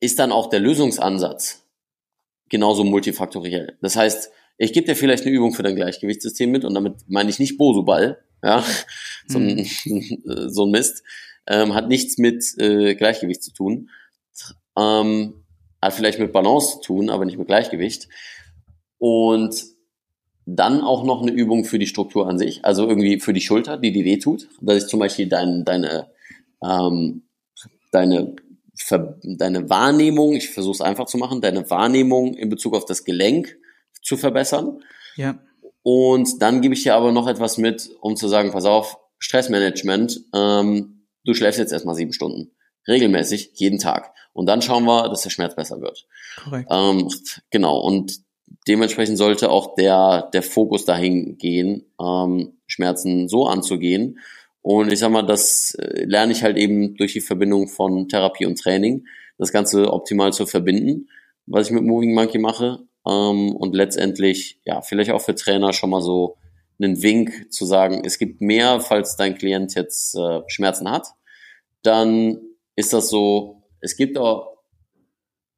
ist 0.00 0.18
dann 0.18 0.32
auch 0.32 0.48
der 0.48 0.60
Lösungsansatz 0.60 1.64
genauso 2.48 2.84
multifaktoriell. 2.84 3.78
Das 3.80 3.96
heißt, 3.96 4.30
ich 4.58 4.72
gebe 4.72 4.86
dir 4.86 4.96
vielleicht 4.96 5.24
eine 5.24 5.34
Übung 5.34 5.54
für 5.54 5.62
dein 5.62 5.76
Gleichgewichtssystem 5.76 6.50
mit 6.50 6.64
und 6.64 6.74
damit 6.74 6.94
meine 7.08 7.30
ich 7.30 7.38
nicht 7.38 7.56
Bosu-Ball, 7.56 8.18
ja, 8.42 8.64
so, 9.26 9.38
ein, 9.38 9.64
hm. 9.64 10.48
so 10.48 10.66
ein 10.66 10.70
Mist, 10.70 11.02
ähm, 11.46 11.74
hat 11.74 11.88
nichts 11.88 12.18
mit 12.18 12.44
äh, 12.58 12.94
Gleichgewicht 12.94 13.42
zu 13.42 13.52
tun, 13.52 13.88
ähm, 14.76 15.41
hat 15.82 15.94
vielleicht 15.94 16.18
mit 16.18 16.32
Balance 16.32 16.74
zu 16.74 16.80
tun, 16.80 17.10
aber 17.10 17.24
nicht 17.24 17.38
mit 17.38 17.48
Gleichgewicht 17.48 18.08
und 18.98 19.54
dann 20.46 20.80
auch 20.80 21.04
noch 21.04 21.22
eine 21.22 21.32
Übung 21.32 21.64
für 21.64 21.78
die 21.78 21.86
Struktur 21.86 22.28
an 22.28 22.38
sich, 22.38 22.64
also 22.64 22.88
irgendwie 22.88 23.20
für 23.20 23.32
die 23.32 23.40
Schulter, 23.40 23.76
die 23.76 23.92
dir 23.92 24.04
wehtut, 24.04 24.48
dass 24.60 24.84
ich 24.84 24.88
zum 24.88 25.00
Beispiel 25.00 25.28
dein, 25.28 25.64
deine, 25.64 26.10
ähm, 26.64 27.24
deine 27.90 28.36
deine 29.22 29.68
Wahrnehmung, 29.70 30.34
ich 30.34 30.50
versuche 30.50 30.74
es 30.74 30.80
einfach 30.80 31.06
zu 31.06 31.18
machen, 31.18 31.40
deine 31.40 31.68
Wahrnehmung 31.70 32.34
in 32.34 32.48
Bezug 32.48 32.74
auf 32.74 32.84
das 32.84 33.04
Gelenk 33.04 33.56
zu 34.02 34.16
verbessern. 34.16 34.82
Ja. 35.16 35.38
Und 35.82 36.40
dann 36.40 36.60
gebe 36.60 36.74
ich 36.74 36.82
dir 36.82 36.94
aber 36.94 37.12
noch 37.12 37.26
etwas 37.26 37.58
mit, 37.58 37.90
um 38.00 38.16
zu 38.16 38.28
sagen, 38.28 38.52
pass 38.52 38.64
auf, 38.64 38.98
Stressmanagement, 39.18 40.20
ähm, 40.34 41.06
du 41.24 41.34
schläfst 41.34 41.58
jetzt 41.58 41.72
erstmal 41.72 41.94
sieben 41.94 42.12
Stunden. 42.12 42.52
Regelmäßig, 42.88 43.52
jeden 43.54 43.78
Tag. 43.78 44.12
Und 44.32 44.46
dann 44.46 44.62
schauen 44.62 44.84
wir, 44.84 45.08
dass 45.08 45.22
der 45.22 45.30
Schmerz 45.30 45.54
besser 45.54 45.80
wird. 45.80 46.06
Korrekt. 46.42 46.68
Ähm, 46.70 47.08
genau. 47.50 47.78
Und 47.78 48.20
dementsprechend 48.66 49.18
sollte 49.18 49.50
auch 49.50 49.74
der, 49.74 50.30
der 50.32 50.42
Fokus 50.42 50.84
dahin 50.84 51.36
gehen, 51.38 51.84
ähm, 52.00 52.54
Schmerzen 52.66 53.28
so 53.28 53.46
anzugehen. 53.46 54.18
Und 54.62 54.92
ich 54.92 55.00
sag 55.00 55.10
mal, 55.10 55.22
das 55.22 55.74
äh, 55.74 56.04
lerne 56.04 56.32
ich 56.32 56.42
halt 56.42 56.56
eben 56.56 56.96
durch 56.96 57.12
die 57.12 57.20
Verbindung 57.20 57.68
von 57.68 58.08
Therapie 58.08 58.46
und 58.46 58.58
Training, 58.58 59.06
das 59.38 59.52
Ganze 59.52 59.92
optimal 59.92 60.32
zu 60.32 60.46
verbinden, 60.46 61.08
was 61.46 61.66
ich 61.66 61.72
mit 61.72 61.84
Moving 61.84 62.14
Monkey 62.14 62.38
mache. 62.38 62.80
Ähm, 63.06 63.56
und 63.56 63.74
letztendlich, 63.74 64.60
ja, 64.64 64.80
vielleicht 64.80 65.10
auch 65.10 65.20
für 65.20 65.34
Trainer 65.34 65.72
schon 65.72 65.90
mal 65.90 66.02
so 66.02 66.36
einen 66.80 67.02
Wink 67.02 67.52
zu 67.52 67.66
sagen, 67.66 68.02
es 68.04 68.18
gibt 68.18 68.40
mehr, 68.40 68.80
falls 68.80 69.16
dein 69.16 69.36
Klient 69.36 69.74
jetzt 69.74 70.14
äh, 70.14 70.40
Schmerzen 70.46 70.90
hat, 70.90 71.08
dann 71.82 72.38
ist 72.76 72.92
das 72.92 73.08
so, 73.08 73.62
es 73.80 73.96
gibt 73.96 74.18
auch 74.18 74.58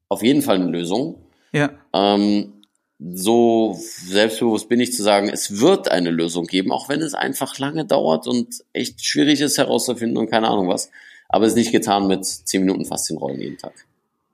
auf 0.09 0.23
jeden 0.23 0.41
Fall 0.41 0.55
eine 0.55 0.69
Lösung. 0.69 1.25
Ja. 1.51 1.71
Ähm, 1.93 2.53
so 2.99 3.77
selbstbewusst 3.77 4.69
bin 4.69 4.79
ich 4.79 4.93
zu 4.93 5.03
sagen, 5.03 5.29
es 5.29 5.59
wird 5.59 5.89
eine 5.89 6.11
Lösung 6.11 6.45
geben, 6.45 6.71
auch 6.71 6.87
wenn 6.87 7.01
es 7.01 7.13
einfach 7.13 7.57
lange 7.59 7.85
dauert 7.85 8.27
und 8.27 8.63
echt 8.71 9.03
schwierig 9.03 9.41
ist 9.41 9.57
herauszufinden 9.57 10.17
und 10.17 10.29
keine 10.29 10.47
Ahnung 10.47 10.69
was. 10.69 10.89
Aber 11.27 11.45
es 11.45 11.53
ist 11.53 11.57
nicht 11.57 11.71
getan 11.71 12.07
mit 12.07 12.25
zehn 12.25 12.61
Minuten 12.61 12.85
Faszienrollen 12.85 13.41
jeden 13.41 13.57
Tag. 13.57 13.73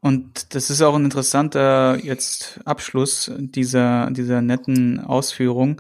Und 0.02 0.54
das 0.56 0.70
ist 0.70 0.82
auch 0.82 0.96
ein 0.96 1.06
interessanter 1.06 1.98
jetzt 2.04 2.60
Abschluss 2.66 3.32
dieser, 3.38 4.10
dieser 4.12 4.42
netten 4.42 5.00
Ausführung, 5.00 5.80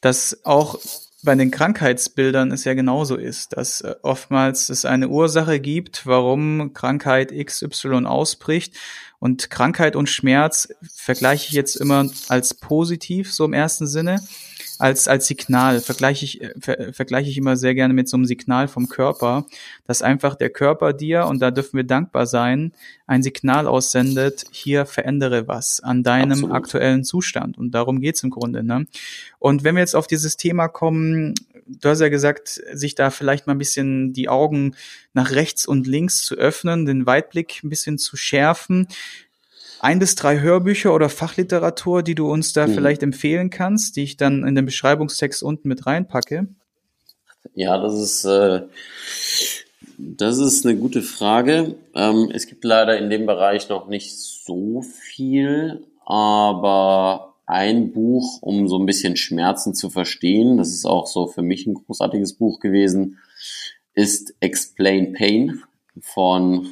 dass 0.00 0.44
auch 0.44 0.78
bei 1.22 1.34
den 1.34 1.50
Krankheitsbildern 1.50 2.50
es 2.50 2.64
ja 2.64 2.74
genauso 2.74 3.16
ist, 3.16 3.56
dass 3.56 3.80
äh, 3.80 3.94
oftmals 4.02 4.68
es 4.68 4.84
eine 4.84 5.08
Ursache 5.08 5.60
gibt, 5.60 6.06
warum 6.06 6.72
Krankheit 6.74 7.32
XY 7.32 8.06
ausbricht. 8.06 8.74
Und 9.20 9.50
Krankheit 9.50 9.94
und 9.94 10.08
Schmerz 10.08 10.68
vergleiche 10.94 11.48
ich 11.48 11.54
jetzt 11.54 11.76
immer 11.76 12.10
als 12.28 12.54
positiv, 12.54 13.32
so 13.32 13.44
im 13.44 13.52
ersten 13.52 13.86
Sinne 13.86 14.20
als, 14.82 15.06
als 15.06 15.28
Signal 15.28 15.80
vergleiche 15.80 16.24
ich, 16.24 16.42
äh, 16.42 16.54
ver, 16.58 16.92
vergleiche 16.92 17.30
ich 17.30 17.38
immer 17.38 17.56
sehr 17.56 17.74
gerne 17.76 17.94
mit 17.94 18.08
so 18.08 18.16
einem 18.16 18.24
Signal 18.24 18.66
vom 18.66 18.88
Körper, 18.88 19.46
dass 19.86 20.02
einfach 20.02 20.34
der 20.34 20.50
Körper 20.50 20.92
dir, 20.92 21.26
und 21.26 21.40
da 21.40 21.52
dürfen 21.52 21.76
wir 21.76 21.84
dankbar 21.84 22.26
sein, 22.26 22.72
ein 23.06 23.22
Signal 23.22 23.68
aussendet, 23.68 24.44
hier 24.50 24.84
verändere 24.84 25.46
was 25.46 25.78
an 25.78 26.02
deinem 26.02 26.32
Absolut. 26.32 26.56
aktuellen 26.56 27.04
Zustand. 27.04 27.58
Und 27.58 27.70
darum 27.70 28.00
geht's 28.00 28.24
im 28.24 28.30
Grunde. 28.30 28.64
Ne? 28.64 28.88
Und 29.38 29.62
wenn 29.62 29.76
wir 29.76 29.82
jetzt 29.82 29.94
auf 29.94 30.08
dieses 30.08 30.36
Thema 30.36 30.66
kommen, 30.66 31.36
du 31.64 31.88
hast 31.88 32.00
ja 32.00 32.08
gesagt, 32.08 32.60
sich 32.72 32.96
da 32.96 33.10
vielleicht 33.10 33.46
mal 33.46 33.54
ein 33.54 33.58
bisschen 33.58 34.12
die 34.12 34.28
Augen 34.28 34.74
nach 35.14 35.30
rechts 35.30 35.64
und 35.64 35.86
links 35.86 36.24
zu 36.24 36.34
öffnen, 36.34 36.86
den 36.86 37.06
Weitblick 37.06 37.60
ein 37.62 37.70
bisschen 37.70 37.98
zu 37.98 38.16
schärfen 38.16 38.88
ein 39.82 39.98
bis 39.98 40.14
drei 40.14 40.40
Hörbücher 40.40 40.94
oder 40.94 41.08
Fachliteratur, 41.08 42.04
die 42.04 42.14
du 42.14 42.30
uns 42.30 42.52
da 42.52 42.66
mhm. 42.66 42.74
vielleicht 42.74 43.02
empfehlen 43.02 43.50
kannst, 43.50 43.96
die 43.96 44.04
ich 44.04 44.16
dann 44.16 44.46
in 44.46 44.54
den 44.54 44.64
Beschreibungstext 44.64 45.42
unten 45.42 45.68
mit 45.68 45.86
reinpacke? 45.86 46.46
Ja, 47.54 47.78
das 47.78 47.94
ist, 48.00 48.24
äh, 48.24 48.62
das 49.98 50.38
ist 50.38 50.64
eine 50.64 50.76
gute 50.76 51.02
Frage. 51.02 51.74
Ähm, 51.94 52.30
es 52.32 52.46
gibt 52.46 52.64
leider 52.64 52.96
in 52.96 53.10
dem 53.10 53.26
Bereich 53.26 53.68
noch 53.68 53.88
nicht 53.88 54.16
so 54.16 54.82
viel, 54.82 55.84
aber 56.06 57.34
ein 57.46 57.92
Buch, 57.92 58.38
um 58.40 58.68
so 58.68 58.78
ein 58.78 58.86
bisschen 58.86 59.16
Schmerzen 59.16 59.74
zu 59.74 59.90
verstehen, 59.90 60.58
das 60.58 60.70
ist 60.70 60.86
auch 60.86 61.08
so 61.08 61.26
für 61.26 61.42
mich 61.42 61.66
ein 61.66 61.74
großartiges 61.74 62.34
Buch 62.34 62.60
gewesen, 62.60 63.18
ist 63.94 64.32
Explain 64.38 65.12
Pain 65.12 65.60
von 66.00 66.68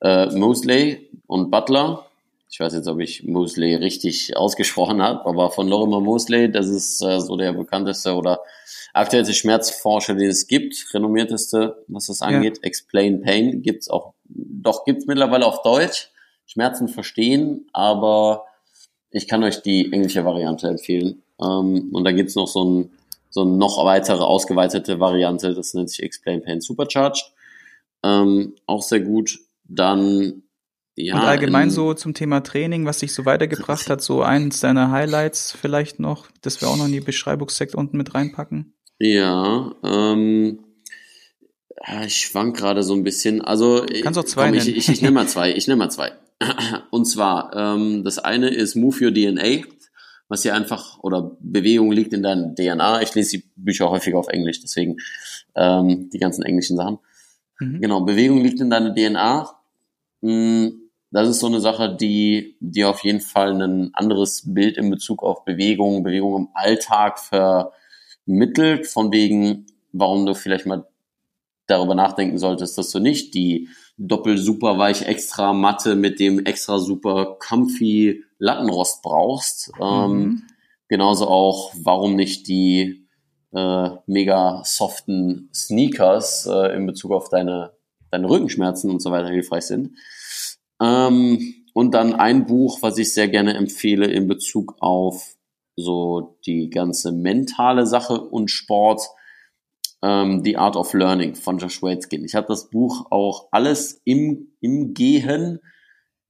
äh, 0.00 0.26
Mosley 0.26 1.10
und 1.26 1.50
Butler 1.50 2.06
ich 2.50 2.58
weiß 2.58 2.74
jetzt, 2.74 2.88
ob 2.88 2.98
ich 2.98 3.22
Mosley 3.24 3.76
richtig 3.76 4.36
ausgesprochen 4.36 5.00
habe, 5.00 5.24
aber 5.24 5.50
von 5.50 5.68
Lorimer 5.68 6.00
Mosley, 6.00 6.50
das 6.50 6.66
ist 6.66 7.00
äh, 7.00 7.20
so 7.20 7.36
der 7.36 7.52
bekannteste 7.52 8.14
oder 8.14 8.40
aktuellste 8.92 9.34
Schmerzforscher, 9.34 10.14
den 10.14 10.28
es 10.28 10.48
gibt, 10.48 10.74
renommierteste, 10.92 11.84
was 11.86 12.06
das 12.06 12.22
angeht. 12.22 12.58
Ja. 12.58 12.64
Explain 12.64 13.22
Pain 13.22 13.62
gibt's 13.62 13.88
auch, 13.88 14.14
doch 14.24 14.84
gibt's 14.84 15.06
mittlerweile 15.06 15.46
auf 15.46 15.62
Deutsch. 15.62 16.10
Schmerzen 16.46 16.88
verstehen, 16.88 17.68
aber 17.72 18.46
ich 19.12 19.28
kann 19.28 19.44
euch 19.44 19.62
die 19.62 19.92
englische 19.92 20.24
Variante 20.24 20.66
empfehlen. 20.66 21.22
Ähm, 21.40 21.90
und 21.92 22.02
da 22.02 22.10
gibt's 22.10 22.34
noch 22.34 22.48
so 22.48 22.64
ein 22.64 22.90
so 23.30 23.42
eine 23.42 23.52
noch 23.52 23.84
weitere 23.84 24.22
ausgeweitete 24.22 24.98
Variante, 24.98 25.54
das 25.54 25.72
nennt 25.74 25.88
sich 25.88 26.02
Explain 26.02 26.42
Pain 26.42 26.60
Supercharged. 26.60 27.32
Ähm, 28.02 28.56
auch 28.66 28.82
sehr 28.82 29.00
gut. 29.00 29.38
Dann 29.68 30.42
ja, 31.06 31.14
und 31.14 31.22
allgemein 31.22 31.70
so 31.70 31.94
zum 31.94 32.14
Thema 32.14 32.40
Training, 32.40 32.84
was 32.86 32.98
dich 32.98 33.12
so 33.12 33.24
weitergebracht 33.24 33.88
hat, 33.90 34.02
so 34.02 34.22
eins 34.22 34.60
deiner 34.60 34.90
Highlights 34.90 35.56
vielleicht 35.58 36.00
noch, 36.00 36.28
das 36.42 36.60
wir 36.60 36.68
auch 36.68 36.76
noch 36.76 36.86
in 36.86 36.92
die 36.92 37.00
Beschreibungssekt 37.00 37.74
unten 37.74 37.96
mit 37.96 38.14
reinpacken. 38.14 38.74
Ja, 38.98 39.74
ähm, 39.82 40.60
ich 42.04 42.16
schwank 42.16 42.56
gerade 42.56 42.82
so 42.82 42.94
ein 42.94 43.04
bisschen. 43.04 43.40
Also 43.40 43.86
Kannst 44.02 44.18
auch 44.18 44.24
zwei 44.24 44.48
komm, 44.48 44.58
ich, 44.58 44.68
ich, 44.68 44.88
ich 44.88 45.02
nehme 45.02 45.14
mal 45.14 45.28
zwei. 45.28 45.52
Ich 45.56 45.66
nehme 45.66 45.78
mal 45.78 45.90
zwei. 45.90 46.12
Und 46.90 47.06
zwar, 47.06 47.54
ähm, 47.54 48.04
das 48.04 48.18
eine 48.18 48.48
ist 48.48 48.74
Move 48.74 49.04
Your 49.04 49.12
DNA, 49.12 49.64
was 50.28 50.42
hier 50.42 50.54
einfach, 50.54 50.98
oder 51.00 51.36
Bewegung 51.40 51.92
liegt 51.92 52.12
in 52.12 52.22
deiner 52.22 52.54
DNA. 52.54 53.02
Ich 53.02 53.14
lese 53.14 53.38
die 53.38 53.50
Bücher 53.56 53.90
häufig 53.90 54.14
auf 54.14 54.28
Englisch, 54.28 54.60
deswegen 54.60 54.96
ähm, 55.54 56.08
die 56.10 56.18
ganzen 56.18 56.42
englischen 56.42 56.76
Sachen. 56.76 56.98
Mhm. 57.58 57.80
Genau, 57.80 58.00
Bewegung 58.02 58.42
liegt 58.42 58.60
in 58.60 58.70
deiner 58.70 58.94
DNA. 58.94 59.50
Hm, 60.22 60.79
das 61.10 61.28
ist 61.28 61.40
so 61.40 61.48
eine 61.48 61.60
Sache, 61.60 61.94
die 61.94 62.56
dir 62.60 62.88
auf 62.88 63.02
jeden 63.04 63.20
Fall 63.20 63.60
ein 63.60 63.90
anderes 63.94 64.42
Bild 64.54 64.76
in 64.76 64.90
Bezug 64.90 65.22
auf 65.22 65.44
Bewegung, 65.44 66.04
Bewegung 66.04 66.36
im 66.36 66.48
Alltag 66.54 67.18
vermittelt, 67.18 68.86
von 68.86 69.12
wegen, 69.12 69.66
warum 69.92 70.24
du 70.24 70.34
vielleicht 70.34 70.66
mal 70.66 70.86
darüber 71.66 71.94
nachdenken 71.94 72.38
solltest, 72.38 72.78
dass 72.78 72.90
du 72.90 73.00
nicht 73.00 73.34
die 73.34 73.68
doppel 73.96 74.38
super 74.38 74.78
weich 74.78 75.02
extra 75.02 75.52
Matte 75.52 75.94
mit 75.94 76.20
dem 76.20 76.44
extra 76.44 76.78
super 76.78 77.36
comfy 77.38 78.24
Lattenrost 78.38 79.02
brauchst. 79.02 79.72
Ähm, 79.80 79.86
mhm. 79.86 80.20
Ähm, 80.20 80.42
genauso 80.88 81.28
auch, 81.28 81.72
warum 81.76 82.14
nicht 82.14 82.48
die 82.48 83.06
äh, 83.52 83.90
mega 84.06 84.62
soften 84.64 85.50
Sneakers 85.52 86.46
äh, 86.46 86.74
in 86.76 86.86
Bezug 86.86 87.12
auf 87.12 87.28
deine, 87.28 87.72
deine 88.10 88.28
Rückenschmerzen 88.28 88.90
und 88.90 89.00
so 89.00 89.10
weiter 89.10 89.28
hilfreich 89.28 89.64
sind. 89.64 89.96
Ähm, 90.80 91.54
und 91.74 91.94
dann 91.94 92.14
ein 92.14 92.46
Buch, 92.46 92.82
was 92.82 92.98
ich 92.98 93.12
sehr 93.14 93.28
gerne 93.28 93.54
empfehle 93.54 94.06
in 94.06 94.26
Bezug 94.26 94.76
auf 94.80 95.36
so 95.76 96.38
die 96.46 96.68
ganze 96.68 97.12
mentale 97.12 97.86
Sache 97.86 98.20
und 98.20 98.50
Sport, 98.50 99.02
ähm, 100.02 100.42
The 100.44 100.56
Art 100.56 100.76
of 100.76 100.92
Learning 100.94 101.34
von 101.34 101.58
Josh 101.58 101.82
Waitzkin. 101.82 102.24
Ich 102.24 102.34
habe 102.34 102.46
das 102.48 102.70
Buch 102.70 103.06
auch 103.10 103.48
alles 103.50 104.00
im, 104.04 104.52
im 104.60 104.94
Gehen 104.94 105.60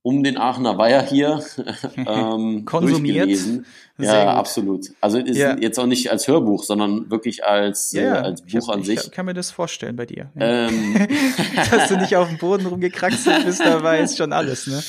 um 0.03 0.23
den 0.23 0.39
Aachener 0.39 0.79
Weiher 0.79 1.03
hier 1.03 1.43
ähm, 1.97 2.65
konsumiert. 2.65 3.29
ja, 3.99 4.25
gut. 4.25 4.35
absolut. 4.35 4.87
Also 5.01 5.19
ist 5.19 5.37
ja. 5.37 5.59
jetzt 5.59 5.79
auch 5.79 5.87
nicht 5.87 6.11
als 6.11 6.27
Hörbuch, 6.27 6.65
sondern 6.65 7.11
wirklich 7.11 7.45
als, 7.45 7.93
ja, 7.93 8.17
äh, 8.17 8.19
als 8.21 8.43
Buch 8.43 8.69
hab, 8.69 8.77
an 8.77 8.83
sich. 8.83 9.01
Ich 9.05 9.11
kann 9.11 9.27
mir 9.27 9.35
das 9.35 9.51
vorstellen 9.51 9.97
bei 9.97 10.07
dir. 10.07 10.31
Ähm. 10.37 11.07
Dass 11.71 11.89
du 11.89 11.99
nicht 11.99 12.17
auf 12.17 12.29
dem 12.29 12.39
Boden 12.39 12.65
rumgekraxelt 12.65 13.45
bist, 13.45 13.61
dabei 13.61 14.01
ist 14.01 14.17
schon 14.17 14.33
alles, 14.33 14.67
ne? 14.67 14.83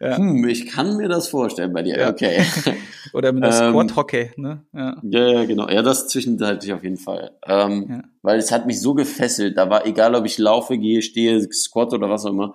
Ja. 0.00 0.18
Hm, 0.18 0.46
ich 0.46 0.66
kann 0.66 0.96
mir 0.96 1.08
das 1.08 1.28
vorstellen 1.28 1.72
bei 1.72 1.82
dir, 1.82 2.08
okay. 2.08 2.44
Oder 3.14 3.32
mit 3.32 3.44
einer 3.44 3.66
ähm, 3.66 3.72
Squat-Hocke, 3.72 4.32
ne? 4.36 4.62
Ja. 4.74 4.96
ja, 5.02 5.44
genau. 5.46 5.68
Ja, 5.68 5.82
das 5.82 6.08
zwischenzeitlich 6.08 6.72
auf 6.74 6.82
jeden 6.82 6.98
Fall. 6.98 7.32
Ähm, 7.46 8.04
Weil 8.22 8.38
es 8.38 8.52
hat 8.52 8.66
mich 8.66 8.80
so 8.80 8.92
gefesselt. 8.92 9.56
Da 9.56 9.70
war 9.70 9.86
egal, 9.86 10.14
ob 10.14 10.26
ich 10.26 10.36
laufe, 10.36 10.76
gehe, 10.76 11.00
stehe, 11.00 11.40
Squat 11.52 11.94
oder 11.94 12.10
was 12.10 12.26
auch 12.26 12.30
immer 12.30 12.54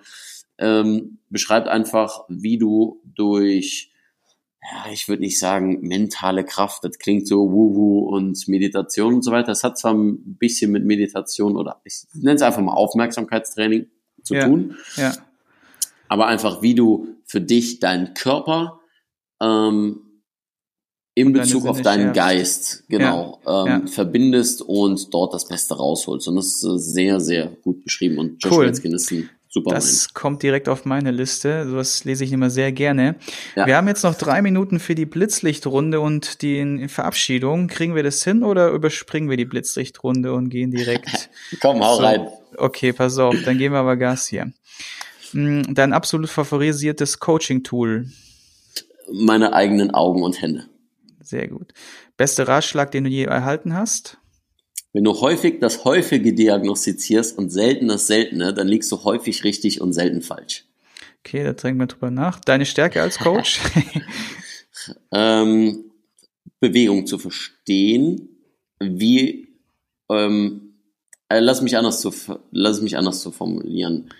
ähm, 0.57 1.19
beschreibt 1.29 1.67
einfach, 1.67 2.25
wie 2.29 2.57
du 2.57 3.01
durch, 3.03 3.91
ja, 4.61 4.91
ich 4.91 5.07
würde 5.07 5.21
nicht 5.21 5.39
sagen 5.39 5.81
mentale 5.81 6.43
Kraft, 6.43 6.83
das 6.83 6.97
klingt 6.97 7.27
so 7.27 7.51
wuhu 7.51 8.07
und 8.09 8.47
Meditation 8.47 9.15
und 9.15 9.23
so 9.23 9.31
weiter. 9.31 9.47
Das 9.47 9.63
hat 9.63 9.77
zwar 9.77 9.93
ein 9.93 10.37
bisschen 10.37 10.71
mit 10.71 10.85
Meditation 10.85 11.57
oder 11.57 11.81
ich 11.83 12.03
nenne 12.13 12.35
es 12.35 12.41
einfach 12.41 12.61
mal 12.61 12.73
Aufmerksamkeitstraining 12.73 13.87
zu 14.23 14.35
ja, 14.35 14.47
tun. 14.47 14.75
Ja. 14.95 15.13
Aber 16.07 16.27
einfach, 16.27 16.61
wie 16.61 16.75
du 16.75 17.07
für 17.25 17.41
dich 17.41 17.79
deinen 17.79 18.13
Körper 18.13 18.79
ähm, 19.41 20.01
in 21.15 21.31
Bezug 21.31 21.65
auf 21.65 21.81
deinen 21.81 22.13
schärft. 22.13 22.15
Geist, 22.15 22.83
genau, 22.89 23.39
ja, 23.45 23.61
ähm, 23.61 23.67
ja. 23.67 23.87
verbindest 23.87 24.61
und 24.61 25.13
dort 25.13 25.33
das 25.33 25.47
Beste 25.47 25.75
rausholst. 25.75 26.27
Und 26.27 26.35
das 26.35 26.61
ist 26.61 26.61
sehr, 26.61 27.21
sehr 27.21 27.47
gut 27.47 27.83
beschrieben. 27.83 28.17
Und 28.19 28.43
Josh 28.43 28.53
cool. 28.53 28.65
Metzgen 28.65 28.93
ist 28.93 29.11
ein 29.11 29.29
Super. 29.55 29.73
Das 29.73 30.13
kommt 30.13 30.43
direkt 30.43 30.67
auf 30.67 30.83
meine 30.83 31.11
Liste. 31.11 31.65
Das 31.73 32.03
lese 32.03 32.25
ich 32.25 32.33
immer 32.33 32.49
sehr 32.49 32.73
gerne. 32.73 33.15
Ja. 33.55 33.65
Wir 33.65 33.77
haben 33.77 33.87
jetzt 33.87 34.03
noch 34.03 34.15
drei 34.15 34.41
Minuten 34.41 34.81
für 34.81 34.95
die 34.95 35.05
Blitzlichtrunde 35.05 36.01
und 36.01 36.41
die 36.41 36.89
Verabschiedung. 36.89 37.67
Kriegen 37.67 37.95
wir 37.95 38.03
das 38.03 38.21
hin 38.21 38.43
oder 38.43 38.71
überspringen 38.71 39.29
wir 39.29 39.37
die 39.37 39.45
Blitzlichtrunde 39.45 40.33
und 40.33 40.49
gehen 40.49 40.71
direkt? 40.71 41.29
Komm, 41.61 41.81
hau 41.81 41.95
so. 41.95 42.03
rein. 42.03 42.27
Okay, 42.57 42.91
pass 42.91 43.17
auf, 43.17 43.33
dann 43.45 43.57
geben 43.57 43.75
wir 43.75 43.79
aber 43.79 43.95
Gas 43.95 44.27
hier. 44.27 44.51
Hm, 45.31 45.73
dein 45.73 45.93
absolut 45.93 46.29
favorisiertes 46.29 47.21
Coaching-Tool? 47.21 48.09
Meine 49.09 49.53
eigenen 49.53 49.91
Augen 49.91 50.21
und 50.21 50.41
Hände. 50.41 50.65
Sehr 51.21 51.47
gut. 51.47 51.71
Beste 52.17 52.49
Ratschlag, 52.49 52.91
den 52.91 53.05
du 53.05 53.09
je 53.09 53.23
erhalten 53.23 53.73
hast? 53.73 54.17
Wenn 54.95 55.03
du 55.03 55.19
häufig 55.19 55.60
das 55.60 55.84
Häufige 55.84 56.31
diagnostizierst 56.31 57.38
und 57.38 57.49
selten 57.49 57.89
das 57.89 58.08
Seltene, 58.08 58.53
dann 58.53 58.69
liegst 58.69 58.89
du 58.93 59.03
häufig 59.03 59.43
richtig 59.43 59.81
und 59.81 59.91
selten 59.91 60.21
falsch. 60.21 60.63
Okay, 61.19 61.43
da 61.43 61.51
denken 61.51 61.81
wir 61.81 61.88
drüber 61.88 62.12
nach. 62.12 62.39
Deine 62.39 62.65
Stärke 62.65 63.01
als 63.01 63.19
Coach? 63.19 63.60
ähm, 65.12 65.91
Bewegung 66.62 67.08
zu 67.08 67.17
verstehen, 67.17 68.29
wie 68.79 69.49
ähm, 70.10 70.75
äh, 71.27 71.41
lass 71.41 71.62
mich 71.62 71.75
anders 71.75 71.99
zu 71.99 72.13
lass 72.51 72.79
mich 72.79 72.95
anders 72.95 73.19
zu 73.19 73.34
formulieren. 73.34 74.13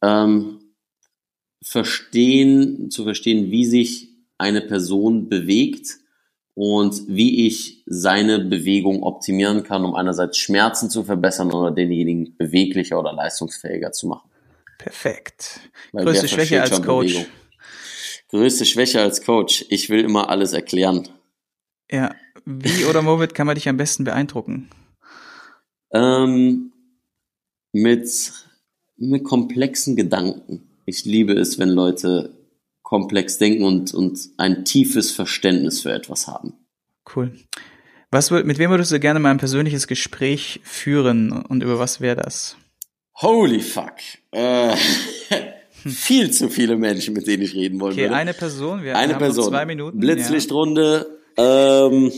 Ähm, 0.00 0.72
verstehen, 1.62 2.90
zu 2.90 3.04
verstehen, 3.04 3.50
wie 3.50 3.66
sich 3.66 4.08
eine 4.38 4.62
Person 4.62 5.28
bewegt 5.28 5.98
und 6.54 7.02
wie 7.08 7.46
ich 7.46 7.82
seine 7.86 8.40
Bewegung 8.40 9.02
optimieren 9.02 9.62
kann, 9.62 9.84
um 9.84 9.94
einerseits 9.94 10.38
Schmerzen 10.38 10.90
zu 10.90 11.02
verbessern 11.04 11.52
oder 11.52 11.70
denjenigen 11.70 12.36
beweglicher 12.36 12.98
oder 12.98 13.12
leistungsfähiger 13.12 13.92
zu 13.92 14.08
machen. 14.08 14.28
Perfekt. 14.78 15.60
Weil 15.92 16.04
Größte 16.04 16.28
Schwäche 16.28 16.60
als 16.60 16.82
Coach. 16.82 17.14
Bewegung. 17.14 17.32
Größte 18.28 18.66
Schwäche 18.66 19.00
als 19.00 19.22
Coach. 19.22 19.64
Ich 19.68 19.90
will 19.90 20.00
immer 20.00 20.28
alles 20.28 20.52
erklären. 20.52 21.08
Ja. 21.90 22.14
Wie 22.44 22.84
oder 22.86 23.04
womit 23.04 23.34
kann 23.34 23.46
man 23.46 23.54
dich 23.54 23.68
am 23.68 23.76
besten 23.76 24.04
beeindrucken? 24.04 24.68
Ähm, 25.92 26.72
mit, 27.72 28.32
mit 28.96 29.24
komplexen 29.24 29.94
Gedanken. 29.94 30.68
Ich 30.86 31.04
liebe 31.04 31.34
es, 31.34 31.58
wenn 31.58 31.68
Leute 31.68 32.41
komplex 32.92 33.38
denken 33.38 33.64
und, 33.64 33.94
und 33.94 34.20
ein 34.36 34.66
tiefes 34.66 35.12
Verständnis 35.12 35.80
für 35.80 35.90
etwas 35.94 36.26
haben. 36.26 36.52
Cool. 37.16 37.32
Was, 38.10 38.30
mit 38.30 38.58
wem 38.58 38.70
würdest 38.70 38.92
du 38.92 39.00
gerne 39.00 39.18
mal 39.18 39.30
ein 39.30 39.38
persönliches 39.38 39.86
Gespräch 39.86 40.60
führen 40.62 41.32
und 41.32 41.62
über 41.62 41.78
was 41.78 42.02
wäre 42.02 42.16
das? 42.16 42.58
Holy 43.14 43.60
fuck. 43.60 43.94
Äh, 44.32 44.76
viel 45.72 46.32
zu 46.32 46.50
viele 46.50 46.76
Menschen, 46.76 47.14
mit 47.14 47.26
denen 47.26 47.42
ich 47.42 47.54
reden 47.54 47.80
wollen 47.80 47.94
okay, 47.94 48.02
würde. 48.02 48.14
eine 48.14 48.34
Person. 48.34 48.82
Wir 48.82 48.94
eine 48.94 49.14
haben 49.14 49.20
Person. 49.20 49.48
zwei 49.48 49.64
Minuten. 49.64 49.98
Blitzlichtrunde. 49.98 51.18
Ja. 51.38 51.86
Ähm, 51.86 52.12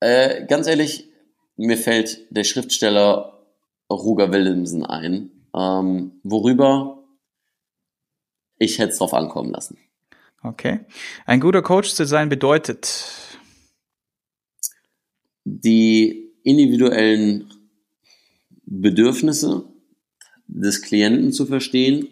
äh, 0.00 0.46
ganz 0.46 0.66
ehrlich, 0.66 1.10
mir 1.54 1.78
fällt 1.78 2.26
der 2.30 2.42
Schriftsteller 2.42 3.38
Ruger 3.88 4.32
Willemsen 4.32 4.84
ein 4.84 5.37
ähm, 5.58 6.20
worüber 6.22 6.98
ich 8.58 8.78
hätte 8.78 8.92
es 8.92 8.98
drauf 8.98 9.14
ankommen 9.14 9.52
lassen. 9.52 9.78
Okay. 10.42 10.80
Ein 11.26 11.40
guter 11.40 11.62
Coach 11.62 11.94
zu 11.94 12.06
sein 12.06 12.28
bedeutet 12.28 13.38
die 15.44 16.32
individuellen 16.42 17.52
Bedürfnisse 18.64 19.64
des 20.46 20.82
Klienten 20.82 21.32
zu 21.32 21.46
verstehen 21.46 22.08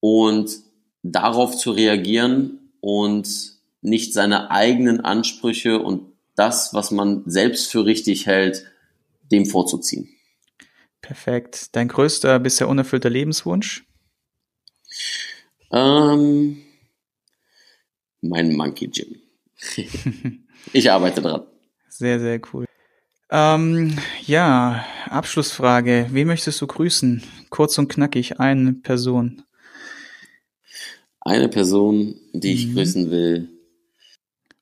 und 0.00 0.58
darauf 1.02 1.56
zu 1.56 1.72
reagieren 1.72 2.70
und 2.80 3.58
nicht 3.80 4.14
seine 4.14 4.50
eigenen 4.50 5.00
Ansprüche 5.00 5.80
und 5.80 6.12
das, 6.36 6.72
was 6.72 6.90
man 6.90 7.22
selbst 7.26 7.70
für 7.70 7.84
richtig 7.84 8.26
hält, 8.26 8.64
dem 9.30 9.46
vorzuziehen. 9.46 10.13
Perfekt. 11.04 11.76
Dein 11.76 11.88
größter 11.88 12.38
bisher 12.38 12.66
unerfüllter 12.66 13.10
Lebenswunsch? 13.10 13.84
Ähm, 15.70 16.62
mein 18.22 18.56
Monkey 18.56 18.88
Gym. 18.88 19.16
ich 20.72 20.90
arbeite 20.90 21.20
dran. 21.20 21.42
Sehr, 21.90 22.18
sehr 22.20 22.40
cool. 22.52 22.64
Ähm, 23.30 23.98
ja, 24.24 24.86
Abschlussfrage. 25.10 26.06
Wen 26.10 26.26
möchtest 26.26 26.62
du 26.62 26.66
grüßen? 26.66 27.22
Kurz 27.50 27.76
und 27.76 27.88
knackig, 27.88 28.40
eine 28.40 28.72
Person. 28.72 29.42
Eine 31.20 31.50
Person, 31.50 32.18
die 32.32 32.54
ich 32.54 32.68
mhm. 32.68 32.74
grüßen 32.76 33.10
will. 33.10 33.50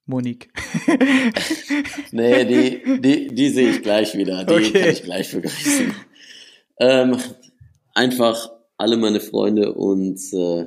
Monique. 0.07 0.51
nee, 2.11 2.45
die, 2.45 3.01
die, 3.01 3.29
die 3.29 3.49
sehe 3.51 3.71
ich 3.71 3.83
gleich 3.83 4.17
wieder. 4.17 4.43
Die 4.45 4.55
okay. 4.55 4.73
kann 4.73 4.91
ich 4.91 5.03
gleich 5.05 5.31
begrüßen. 5.31 5.95
Ähm, 6.83 7.17
einfach 7.95 8.51
alle 8.77 8.97
meine 8.97 9.21
Freunde 9.21 9.73
und 9.73 10.19
äh, 10.33 10.67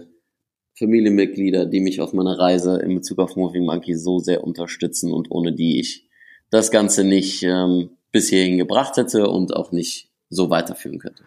Familienmitglieder, 0.79 1.65
die 1.65 1.81
mich 1.81 1.99
auf 1.99 2.13
meiner 2.13 2.39
Reise 2.39 2.77
in 2.77 2.95
Bezug 2.95 3.19
auf 3.19 3.35
Moving 3.35 3.65
Monkey 3.65 3.97
so 3.97 4.19
sehr 4.19 4.45
unterstützen 4.45 5.11
und 5.11 5.29
ohne 5.29 5.51
die 5.51 5.77
ich 5.81 6.07
das 6.51 6.71
Ganze 6.71 7.03
nicht 7.03 7.43
ähm, 7.43 7.89
bis 8.13 8.29
hierhin 8.29 8.57
gebracht 8.57 8.95
hätte 8.95 9.27
und 9.27 9.53
auch 9.53 9.73
nicht 9.73 10.09
so 10.29 10.49
weiterführen 10.49 10.99
könnte. 10.99 11.25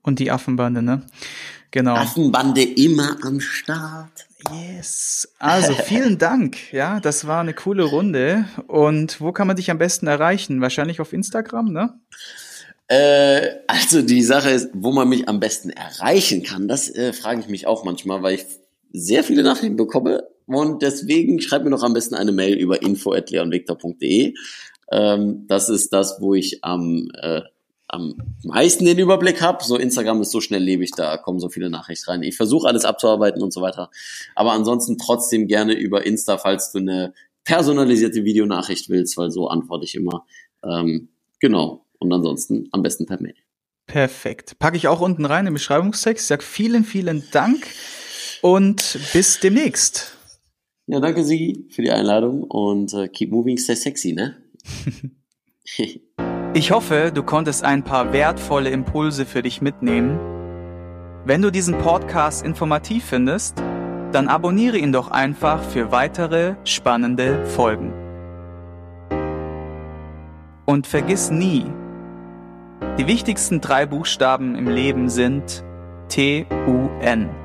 Und 0.00 0.20
die 0.20 0.30
Affenbande, 0.30 0.80
ne? 0.80 1.02
Genau. 1.70 1.94
Affenbande 1.94 2.62
immer 2.62 3.18
am 3.22 3.40
Start. 3.40 4.26
Yes. 4.50 5.34
Also 5.38 5.74
vielen 5.74 6.16
Dank. 6.18 6.72
Ja, 6.72 6.98
das 6.98 7.26
war 7.26 7.42
eine 7.42 7.52
coole 7.52 7.84
Runde. 7.84 8.46
Und 8.68 9.20
wo 9.20 9.32
kann 9.32 9.46
man 9.46 9.56
dich 9.56 9.70
am 9.70 9.76
besten 9.76 10.06
erreichen? 10.06 10.62
Wahrscheinlich 10.62 10.98
auf 10.98 11.12
Instagram, 11.12 11.72
ne? 11.72 12.00
Äh, 12.90 13.60
also 13.68 14.02
die 14.02 14.22
Sache 14.22 14.50
ist, 14.50 14.70
wo 14.72 14.90
man 14.90 15.08
mich 15.08 15.28
am 15.28 15.38
besten 15.38 15.70
erreichen 15.70 16.42
kann, 16.42 16.66
das 16.66 16.90
äh, 16.90 17.12
frage 17.12 17.40
ich 17.40 17.46
mich 17.46 17.68
auch 17.68 17.84
manchmal, 17.84 18.24
weil 18.24 18.34
ich 18.34 18.46
sehr 18.92 19.22
viele 19.22 19.44
Nachrichten 19.44 19.76
bekomme. 19.76 20.24
Und 20.46 20.82
deswegen 20.82 21.40
schreibt 21.40 21.64
mir 21.64 21.70
doch 21.70 21.84
am 21.84 21.92
besten 21.92 22.16
eine 22.16 22.32
Mail 22.32 22.56
über 22.56 22.82
info.leonvictor.de. 22.82 24.34
Ähm, 24.90 25.44
das 25.46 25.68
ist 25.68 25.92
das, 25.92 26.16
wo 26.20 26.34
ich 26.34 26.64
am 26.64 27.08
äh, 27.22 27.42
am 27.86 28.14
meisten 28.42 28.84
den 28.84 28.98
Überblick 28.98 29.40
habe. 29.40 29.62
So 29.62 29.76
Instagram 29.76 30.22
ist 30.22 30.32
so 30.32 30.40
schnelllebig, 30.40 30.90
da 30.96 31.16
kommen 31.16 31.38
so 31.38 31.48
viele 31.48 31.70
Nachrichten 31.70 32.10
rein. 32.10 32.22
Ich 32.24 32.36
versuche 32.36 32.66
alles 32.66 32.84
abzuarbeiten 32.84 33.40
und 33.40 33.52
so 33.52 33.60
weiter. 33.60 33.90
Aber 34.34 34.50
ansonsten 34.50 34.98
trotzdem 34.98 35.46
gerne 35.46 35.74
über 35.74 36.04
Insta, 36.04 36.38
falls 36.38 36.72
du 36.72 36.78
eine 36.78 37.14
personalisierte 37.44 38.24
Videonachricht 38.24 38.88
willst, 38.88 39.16
weil 39.16 39.30
so 39.30 39.46
antworte 39.46 39.84
ich 39.84 39.94
immer. 39.94 40.24
Ähm, 40.64 41.08
genau. 41.38 41.84
Und 42.00 42.12
ansonsten 42.12 42.68
am 42.72 42.82
besten 42.82 43.06
per 43.06 43.22
Mail. 43.22 43.36
Perfekt. 43.86 44.58
Packe 44.58 44.76
ich 44.76 44.88
auch 44.88 45.00
unten 45.00 45.24
rein 45.24 45.46
im 45.46 45.54
Beschreibungstext. 45.54 46.26
Sag 46.26 46.42
vielen, 46.42 46.84
vielen 46.84 47.22
Dank 47.30 47.66
und 48.42 48.98
bis 49.12 49.38
demnächst. 49.38 50.16
Ja, 50.86 50.98
danke 50.98 51.22
Sie 51.22 51.68
für 51.70 51.82
die 51.82 51.90
Einladung 51.92 52.42
und 52.42 52.92
uh, 52.94 53.06
keep 53.06 53.30
moving, 53.30 53.58
stay 53.58 53.76
sexy, 53.76 54.12
ne? 54.12 54.42
Ich 56.52 56.72
hoffe, 56.72 57.12
du 57.14 57.22
konntest 57.22 57.62
ein 57.62 57.84
paar 57.84 58.12
wertvolle 58.12 58.70
Impulse 58.70 59.24
für 59.24 59.40
dich 59.40 59.62
mitnehmen. 59.62 60.18
Wenn 61.24 61.42
du 61.42 61.52
diesen 61.52 61.78
Podcast 61.78 62.44
informativ 62.44 63.04
findest, 63.04 63.58
dann 64.10 64.26
abonniere 64.26 64.76
ihn 64.76 64.90
doch 64.90 65.12
einfach 65.12 65.62
für 65.62 65.92
weitere 65.92 66.56
spannende 66.64 67.46
Folgen. 67.46 67.92
Und 70.66 70.88
vergiss 70.88 71.30
nie, 71.30 71.66
die 72.98 73.06
wichtigsten 73.06 73.60
drei 73.60 73.86
Buchstaben 73.86 74.54
im 74.54 74.68
Leben 74.68 75.08
sind 75.08 75.64
T-U-N. 76.08 77.39